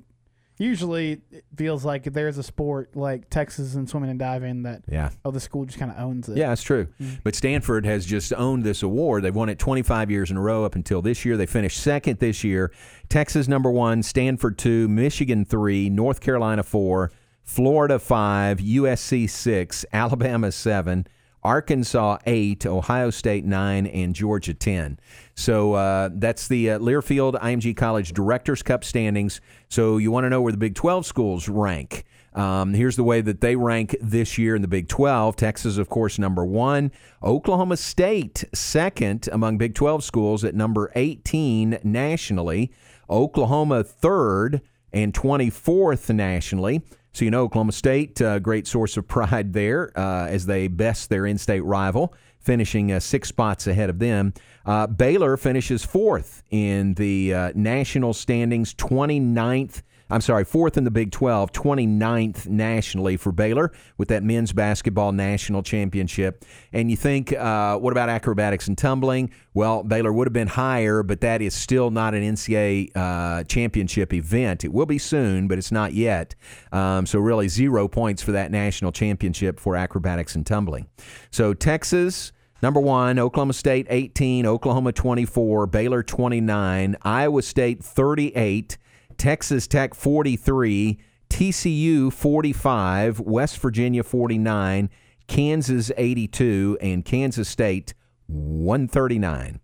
[0.61, 4.81] Usually, it feels like if there's a sport like Texas and swimming and diving that
[4.89, 5.09] Yeah.
[5.23, 6.35] oh the school just kind of owns it.
[6.35, 6.87] Yeah, that's true.
[7.23, 9.23] But Stanford has just owned this award.
[9.23, 11.37] They've won it 25 years in a row up until this year.
[11.37, 12.71] They finished second this year.
[13.07, 17.09] Texas number one, Stanford two, Michigan three, North Carolina four,
[17.49, 21.07] Florida five, USC six, Alabama seven.
[21.41, 24.99] Arkansas eight, Ohio State nine, and Georgia ten.
[25.33, 29.41] So uh, that's the uh, Learfield IMG College Directors Cup standings.
[29.67, 32.05] So you want to know where the Big 12 schools rank.
[32.33, 35.35] Um, here's the way that they rank this year in the Big 12.
[35.35, 36.91] Texas, of course, number one.
[37.23, 42.71] Oklahoma State, second among Big 12 schools at number 18 nationally.
[43.09, 44.61] Oklahoma, third
[44.93, 46.83] and 24th nationally.
[47.13, 51.09] So, you know, Oklahoma State, uh, great source of pride there uh, as they best
[51.09, 54.33] their in state rival, finishing uh, six spots ahead of them.
[54.65, 59.81] Uh, Baylor finishes fourth in the uh, national standings, 29th.
[60.11, 65.11] I'm sorry, fourth in the Big 12, 29th nationally for Baylor with that men's basketball
[65.11, 66.45] national championship.
[66.73, 69.29] And you think, uh, what about acrobatics and tumbling?
[69.53, 74.11] Well, Baylor would have been higher, but that is still not an NCAA uh, championship
[74.11, 74.63] event.
[74.63, 76.33] It will be soon, but it's not yet.
[76.71, 80.87] Um, so, really, zero points for that national championship for acrobatics and tumbling.
[81.31, 82.31] So, Texas.
[82.61, 88.77] Number one, Oklahoma State 18, Oklahoma 24, Baylor 29, Iowa State 38,
[89.19, 90.97] Texas Tech 43,
[91.29, 94.89] TCU 45, West Virginia 49,
[95.27, 97.93] Kansas 82, and Kansas State
[98.27, 99.59] 139.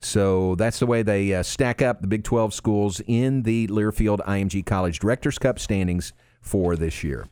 [0.00, 4.20] So that's the way they uh, stack up the Big 12 schools in the Learfield
[4.26, 7.26] IMG College Directors Cup standings for this year.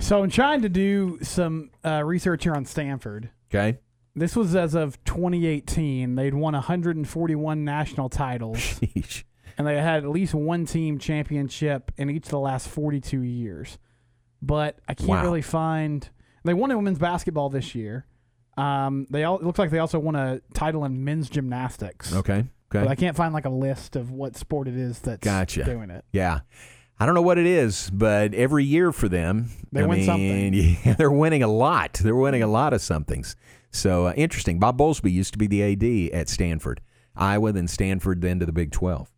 [0.00, 3.30] So I'm trying to do some uh, research here on Stanford.
[3.48, 3.78] Okay.
[4.16, 6.16] This was as of 2018.
[6.16, 8.58] They'd won 141 national titles.
[8.58, 9.22] Sheesh.
[9.60, 13.78] And they had at least one team championship in each of the last 42 years.
[14.40, 15.22] But I can't Wow.
[15.22, 16.08] really find.
[16.44, 18.06] They won in women's basketball this year.
[18.56, 22.14] Um, they all, it looks like they also won a title in men's gymnastics.
[22.14, 22.38] Okay.
[22.38, 22.46] Okay.
[22.84, 25.64] But I can't find like a list of what sport it is that's Gotcha.
[25.64, 26.04] doing it.
[26.12, 26.40] Yeah.
[26.98, 30.06] I don't know what it is, but every year for them, They I win mean,
[30.06, 30.54] something.
[30.86, 31.94] Yeah, they're winning a lot.
[32.02, 33.36] They're winning a lot of somethings.
[33.70, 34.58] So uh, interesting.
[34.58, 36.80] Bob Bowlesby used to be the AD at Stanford,
[37.16, 39.10] Iowa, then Stanford, then to the Big 12.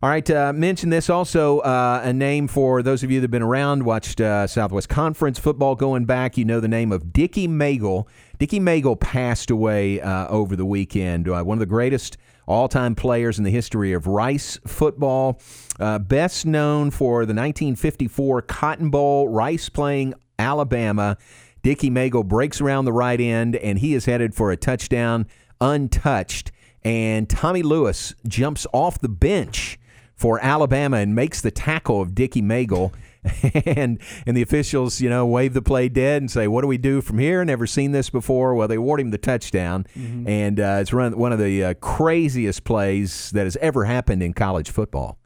[0.00, 3.30] All right, uh, mention this also uh, a name for those of you that have
[3.32, 6.38] been around, watched uh, Southwest Conference football going back.
[6.38, 8.06] You know the name of Dicky Maegle.
[8.38, 11.28] Dicky Maegle passed away uh, over the weekend.
[11.28, 15.40] Uh, one of the greatest all time players in the history of Rice football.
[15.80, 21.16] Uh, best known for the 1954 Cotton Bowl, Rice playing Alabama.
[21.64, 25.26] Dicky Maegle breaks around the right end, and he is headed for a touchdown
[25.60, 26.52] untouched.
[26.84, 29.76] And Tommy Lewis jumps off the bench
[30.18, 32.92] for Alabama and makes the tackle of Dicky Maegle.
[33.66, 36.78] and and the officials, you know, wave the play dead and say, "What do we
[36.78, 37.44] do from here?
[37.44, 40.28] Never seen this before." Well, they award him the touchdown, Mm-hmm.
[40.28, 44.34] and uh, it's run, one of the uh, craziest plays that has ever happened in
[44.34, 45.18] college football.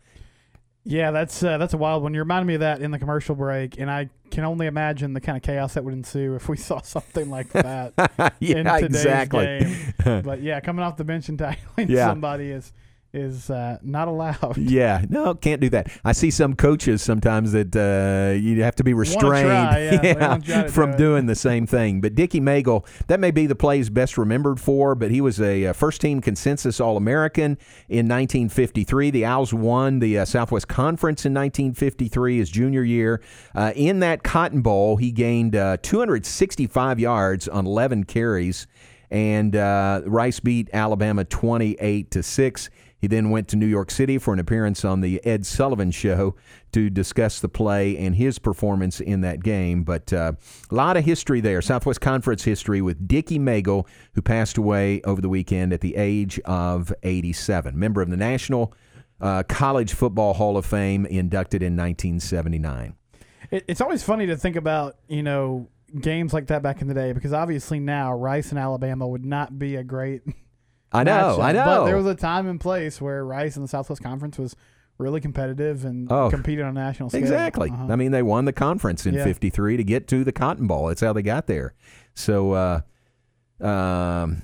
[0.85, 2.15] Yeah, that's uh, that's a wild one.
[2.15, 5.21] You reminded me of that in the commercial break, and I can only imagine the
[5.21, 7.93] kind of chaos that would ensue if we saw something like that.
[8.41, 9.45] Yeah, in today's exactly.
[10.05, 10.23] game.
[10.23, 12.09] But yeah, coming off the bench and tackling Yeah.
[12.09, 12.73] somebody is
[13.13, 14.57] is uh, not allowed.
[14.73, 15.91] Yeah, no, can't do that.
[16.03, 20.69] I see some coaches sometimes that uh, you have to be restrained try, yeah, wanna
[20.69, 22.01] from do doing the same thing.
[22.01, 25.41] But Dicky Maegle, that may be the play he's best remembered for, but he was
[25.41, 27.59] a, uh first team consensus All American
[27.89, 29.11] in 1953.
[29.11, 33.21] The Owls won the uh, Southwest Conference in 1953, his junior year.
[33.55, 38.67] Uh, in that Cotton Bowl, he gained uh, 265 yards on 11 carries,
[39.11, 42.71] and uh, Rice beat Alabama 28 to 6.
[43.03, 46.37] He then went to New York City for an appearance on the Ed Sullivan Show
[46.71, 49.83] to discuss the play and his performance in that game.
[49.83, 50.35] But uh,
[50.71, 55.21] a lot of history there, Southwest Conference history with Dicky Maegle, who passed away over
[55.21, 57.77] the weekend at the age of 87.
[57.77, 58.73] Member of the National
[59.21, 62.95] uh, College Football Hall of Fame, inducted in 1979.
[63.51, 65.69] It's always funny to think about, you know,
[66.01, 69.59] games like that back in the day because obviously now Rice and Alabama would not
[69.59, 70.23] be a great.
[70.93, 71.43] I know, matchup.
[71.43, 71.65] I know.
[71.65, 74.55] But there was a time and place where Rice and the Southwest Conference was
[74.99, 77.21] really competitive and Oh, competed on national scale.
[77.21, 77.71] Exactly.
[77.71, 77.87] Uh-huh.
[77.91, 79.25] I mean, they won the conference in Yeah.
[79.25, 80.87] '53 to get to the Cotton Bowl.
[80.89, 81.75] That's how they got there.
[82.15, 82.81] So, uh,
[83.61, 84.43] um,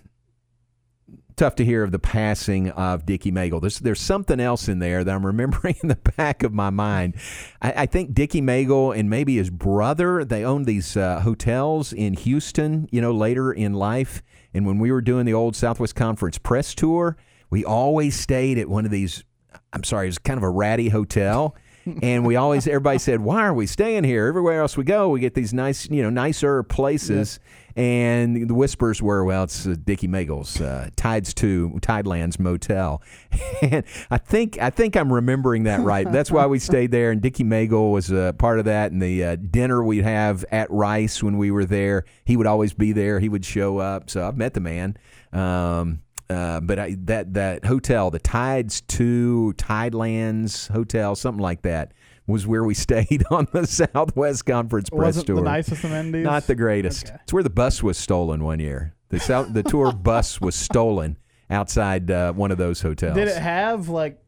[1.37, 3.61] tough to hear of the passing of Dicky Maegle.
[3.61, 7.15] There's there's something else in there that I'm remembering in the back of my mind.
[7.63, 12.15] I, I think Dicky Maegle and maybe his brother they owned these uh, hotels in
[12.15, 12.89] Houston.
[12.91, 14.23] You know, later in life,
[14.55, 17.17] and when we were doing the old Southwest Conference press tour,
[17.51, 19.25] we always stayed at one of these.
[19.73, 21.55] I'm sorry, it was kind of a ratty hotel.
[22.03, 24.27] and we always everybody said, "Why are we staying here?
[24.27, 27.41] Everywhere else we go, we get these nice, you know, nicer places."
[27.79, 33.01] And the whispers were, "Well, it's uh, Dicky Maegle's uh, Tides Two Tidelands Motel,"
[33.62, 36.11] and I think I think I'm remembering that right.
[36.12, 37.12] That's why we stayed there.
[37.12, 38.91] And Dicky Maegle was a part of that.
[38.91, 42.74] And the uh, dinner we'd have at Rice when we were there, he would always
[42.74, 43.20] be there.
[43.20, 44.11] He would show up.
[44.11, 44.97] So I've met the man.
[45.33, 51.93] Um, uh, but I, that that hotel, the Tides Two Tidelands Hotel, something like that,
[52.29, 55.37] was where we stayed on the Southwest Conference press Wasn't tour.
[55.37, 56.24] the nicest of amenities?
[56.24, 57.11] Not the greatest.
[57.24, 58.95] It's where the bus was stolen one year.
[59.09, 61.16] The South, the tour bus was stolen
[61.51, 63.16] outside uh, one of those hotels.
[63.16, 64.22] Did it have like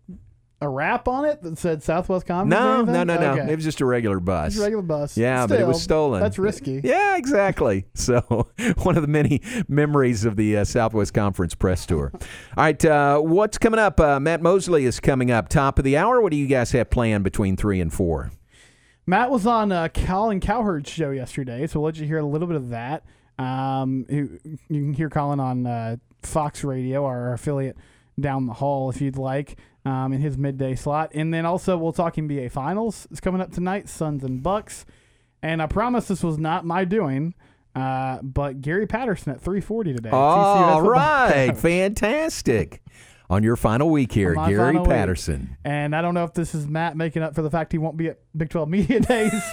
[0.62, 2.50] a wrap on it that said Southwest Conference?
[2.50, 3.32] No, no, no, no.
[3.32, 3.52] Okay.
[3.52, 4.52] It was just a regular bus.
[4.52, 5.16] Just a regular bus.
[5.16, 6.20] Yeah, but it was stolen.
[6.20, 6.80] That's risky.
[6.84, 7.86] Yeah, exactly.
[7.94, 8.48] So
[8.82, 12.12] one of the many memories of the uh, Southwest Conference press tour.
[12.14, 12.20] All
[12.56, 14.00] right, uh, what's coming up?
[14.00, 15.48] Uh, Matt Mosley is coming up.
[15.48, 16.20] Top of the hour.
[16.20, 18.30] What do you guys have planned between three and four?
[19.06, 22.46] Matt was on uh, Colin Cowherd's show yesterday, so we'll let you hear a little
[22.46, 23.04] bit of that.
[23.38, 27.76] Um, you you can hear Colin on uh, Fox Radio, our affiliate
[28.20, 31.10] down the hall, if you'd like, um, in his midday slot.
[31.14, 33.06] And then also we'll talk NBA Finals.
[33.10, 34.84] It's coming up tonight, Suns and Bucks.
[35.42, 37.34] And I promise this was not my doing,
[37.74, 40.10] uh, but Gary Patterson at 3:40 today.
[40.10, 42.82] All right, fantastic.
[43.30, 44.90] On your final week here, Gary final week.
[44.90, 45.56] Patterson.
[45.64, 47.96] And I don't know if this is Matt making up for the fact he won't
[47.96, 49.32] be at Big 12 Media Days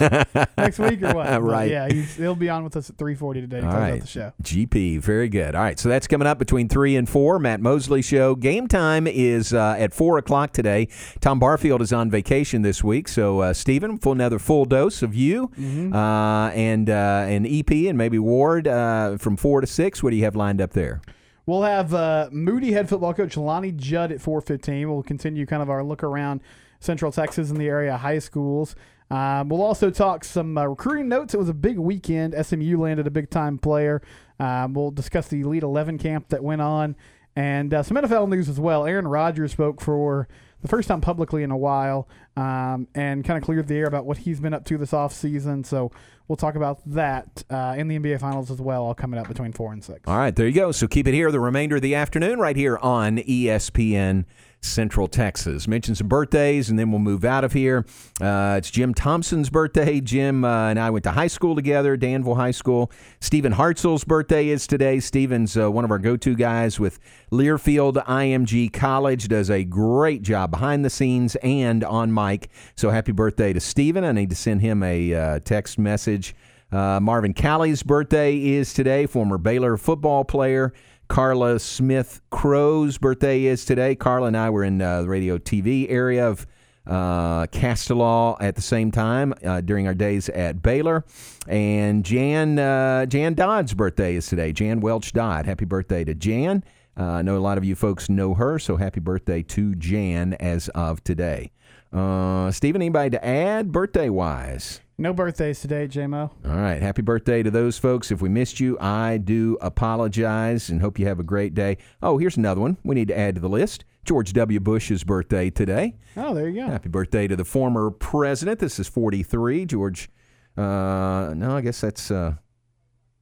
[0.58, 1.26] next week or what.
[1.28, 1.70] But Right.
[1.70, 3.92] yeah, he's, he'll be on with us at 3:40 today to All close right.
[3.92, 4.32] out the show.
[4.42, 5.54] GP, very good.
[5.54, 7.38] All right, so that's coming up between three and four.
[7.38, 8.34] Matt Mosley show.
[8.34, 10.88] Game time is uh, at four o'clock today.
[11.20, 15.14] Tom Barfield is on vacation this week, so uh, Stephen, full another full dose of
[15.14, 15.92] you Mm-hmm.
[15.94, 20.02] uh, and uh, and EP and maybe Ward uh, from four to six.
[20.02, 21.00] What do you have lined up there?
[21.48, 24.86] We'll have uh, Moody head football coach Lonnie Judd at 4:15.
[24.86, 26.42] We'll continue kind of our look around
[26.78, 28.76] Central Texas and the area high schools.
[29.10, 31.32] Um, we'll also talk some uh, recruiting notes.
[31.32, 32.34] It was a big weekend.
[32.38, 34.02] SMU landed a big time player.
[34.38, 36.94] Um, we'll discuss the Elite 11 camp that went on
[37.34, 38.84] and uh, some NFL news as well.
[38.84, 40.28] Aaron Rodgers spoke for
[40.62, 44.04] the first time publicly in a while um, and kind of cleared the air about
[44.04, 45.64] what he's been up to this offseason.
[45.64, 45.92] So
[46.26, 49.52] we'll talk about that uh, in the NBA Finals as well, all coming up between
[49.52, 50.00] 4 and 6.
[50.06, 50.72] All right, there you go.
[50.72, 54.24] So keep it here the remainder of the afternoon right here on ESPN
[54.60, 55.68] Central Texas.
[55.68, 57.84] Mention some birthdays and then we'll move out of here.
[58.20, 60.00] Uh, it's Jim Thompson's birthday.
[60.00, 62.90] Jim uh, and I went to high school together, Danville High School.
[63.20, 65.00] Stephen Hartzell's birthday is today.
[65.00, 66.98] Stephen's uh, one of our go to guys with
[67.30, 72.50] Learfield IMG College, does a great job behind the scenes and on mic.
[72.76, 74.04] So happy birthday to Stephen.
[74.04, 76.34] I need to send him a uh, text message.
[76.70, 80.74] Uh, Marvin Callie's birthday is today, former Baylor football player.
[81.08, 83.94] Carla Smith Crow's birthday is today.
[83.94, 86.46] Carla and I were in uh, the radio TV area of
[86.86, 91.04] uh, Castellaw at the same time uh, during our days at Baylor.
[91.46, 94.52] And Jan uh, Jan Dodd's birthday is today.
[94.52, 95.46] Jan Welch Dodd.
[95.46, 96.62] Happy birthday to Jan.
[96.98, 100.34] Uh, I know a lot of you folks know her, so happy birthday to Jan
[100.34, 101.52] as of today.
[101.92, 104.80] Uh, Stephen, anybody to add birthday wise?
[105.00, 106.28] No birthdays today, JMO.
[106.44, 106.82] All right.
[106.82, 108.10] Happy birthday to those folks.
[108.10, 111.78] If we missed you, I do apologize and hope you have a great day.
[112.02, 113.84] Oh, here's another one we need to add to the list.
[114.04, 114.58] George W.
[114.58, 115.94] Bush's birthday today.
[116.16, 116.66] Oh, there you go.
[116.66, 118.58] Happy birthday to the former president.
[118.58, 119.66] This is 43.
[119.66, 120.10] George,
[120.56, 122.34] uh, no, I guess that's uh,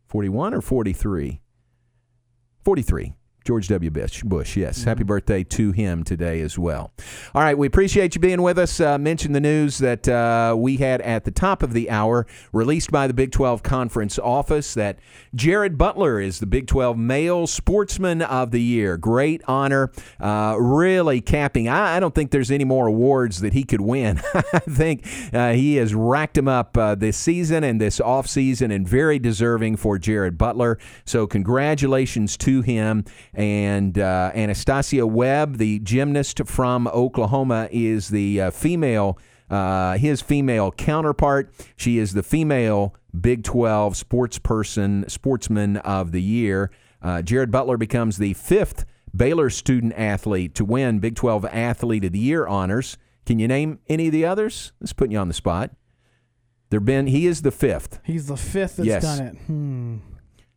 [0.08, 1.42] 41 or 43?
[2.64, 3.14] 43.
[3.46, 3.90] George W.
[3.90, 4.24] Bush.
[4.24, 4.82] Bush, yes.
[4.82, 6.90] Happy birthday to him today as well.
[7.32, 8.80] All right, we appreciate you being with us.
[8.80, 12.90] Uh, mention the news that uh, we had at the top of the hour, released
[12.90, 14.98] by the Big 12 Conference Office, that
[15.32, 18.96] Jared Butler is the Big 12 Male Sportsman of the Year.
[18.96, 21.68] Great honor, uh, really capping.
[21.68, 24.20] I, I, don't think there's any more awards that he could win.
[24.34, 28.88] I think uh, he has racked them up uh, this season and this offseason, and
[28.88, 30.78] very deserving for Jared Butler.
[31.04, 33.04] So, congratulations to him.
[33.36, 39.18] And uh, Anastasia Webb, the gymnast from Oklahoma, is the uh, female,
[39.50, 41.52] uh, his female counterpart.
[41.76, 46.70] She is the female Big 12 sports person, sportsman of the year.
[47.02, 52.12] Uh, Jared Butler becomes the fifth Baylor student athlete to win Big 12 Athlete of
[52.12, 52.96] the Year honors.
[53.26, 54.72] Can you name any of the others?
[54.80, 55.72] Let's put you on the spot.
[56.70, 58.00] There been he is the fifth.
[58.02, 59.02] He's the fifth that's Yes.
[59.02, 59.34] done it.
[59.46, 59.96] Hmm.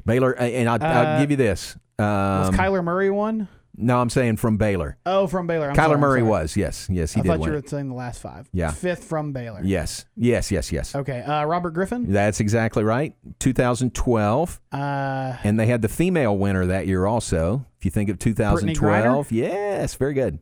[0.06, 1.78] Baylor, and I'll, I'll Uh, give you this.
[2.00, 2.06] Um,
[2.48, 3.48] Was Kyler Murray one?
[3.82, 4.98] No, I'm saying from Baylor.
[5.06, 5.70] Oh, from Baylor.
[5.70, 7.88] I'm Kyler sorry, Murray was, yes, yes, he I did thought win you were saying
[7.88, 8.50] the last five.
[8.52, 8.72] Yeah.
[8.72, 9.62] Fifth from Baylor.
[9.64, 10.96] Yes, yes, yes, yes.
[10.96, 11.22] Okay.
[11.22, 12.12] Uh, Robert Griffin.
[12.12, 13.16] That's exactly right.
[13.40, 17.66] 2012, Uh, and they had the female winner that year also.
[17.78, 20.40] If you think of 2012, yes, very good.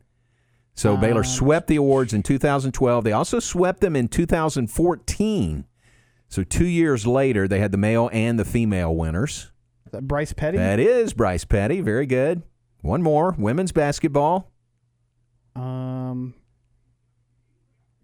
[0.74, 3.04] So Baylor Um, swept the awards in 2012.
[3.04, 5.64] They also swept them in 2014.
[6.28, 9.50] So two years later, they had the male and the female winners.
[9.92, 10.58] That Bryce Petty.
[10.58, 11.80] That is Bryce Petty.
[11.80, 12.42] Very good.
[12.82, 13.34] One more.
[13.38, 14.50] Women's basketball.
[15.56, 16.34] Um,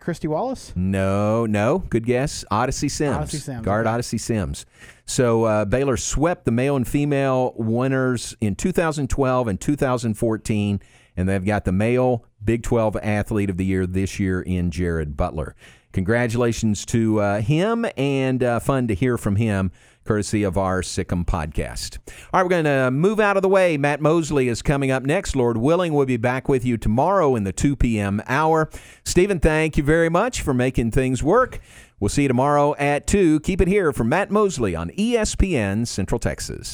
[0.00, 0.72] Kristy Wallace.
[0.76, 1.78] No, no.
[1.78, 2.44] Good guess.
[2.50, 3.16] Odyssey Sims.
[3.16, 3.94] Odyssey Sims, Guard okay.
[3.94, 4.66] Odyssey Sims.
[5.06, 10.80] So uh, Baylor swept the male and female winners in 2012 and 2014,
[11.16, 15.16] and they've got the male Big 12 Athlete of the Year this year in Jared
[15.16, 15.54] Butler.
[15.92, 19.70] Congratulations to uh, him, and uh, fun to hear from him,
[20.04, 21.98] courtesy of our Sic 'Em podcast.
[22.32, 23.76] All right, we're going to move out of the way.
[23.76, 25.34] Matt Mosley is coming up next.
[25.34, 28.22] Lord willing, we'll be back with you tomorrow in the 2 p.m.
[28.26, 28.68] hour.
[29.04, 31.60] Stephen, thank you very much for making things work.
[32.00, 33.40] We'll see you tomorrow at 2.
[33.40, 36.72] Keep it here from Matt Mosley on ESPN Central Texas.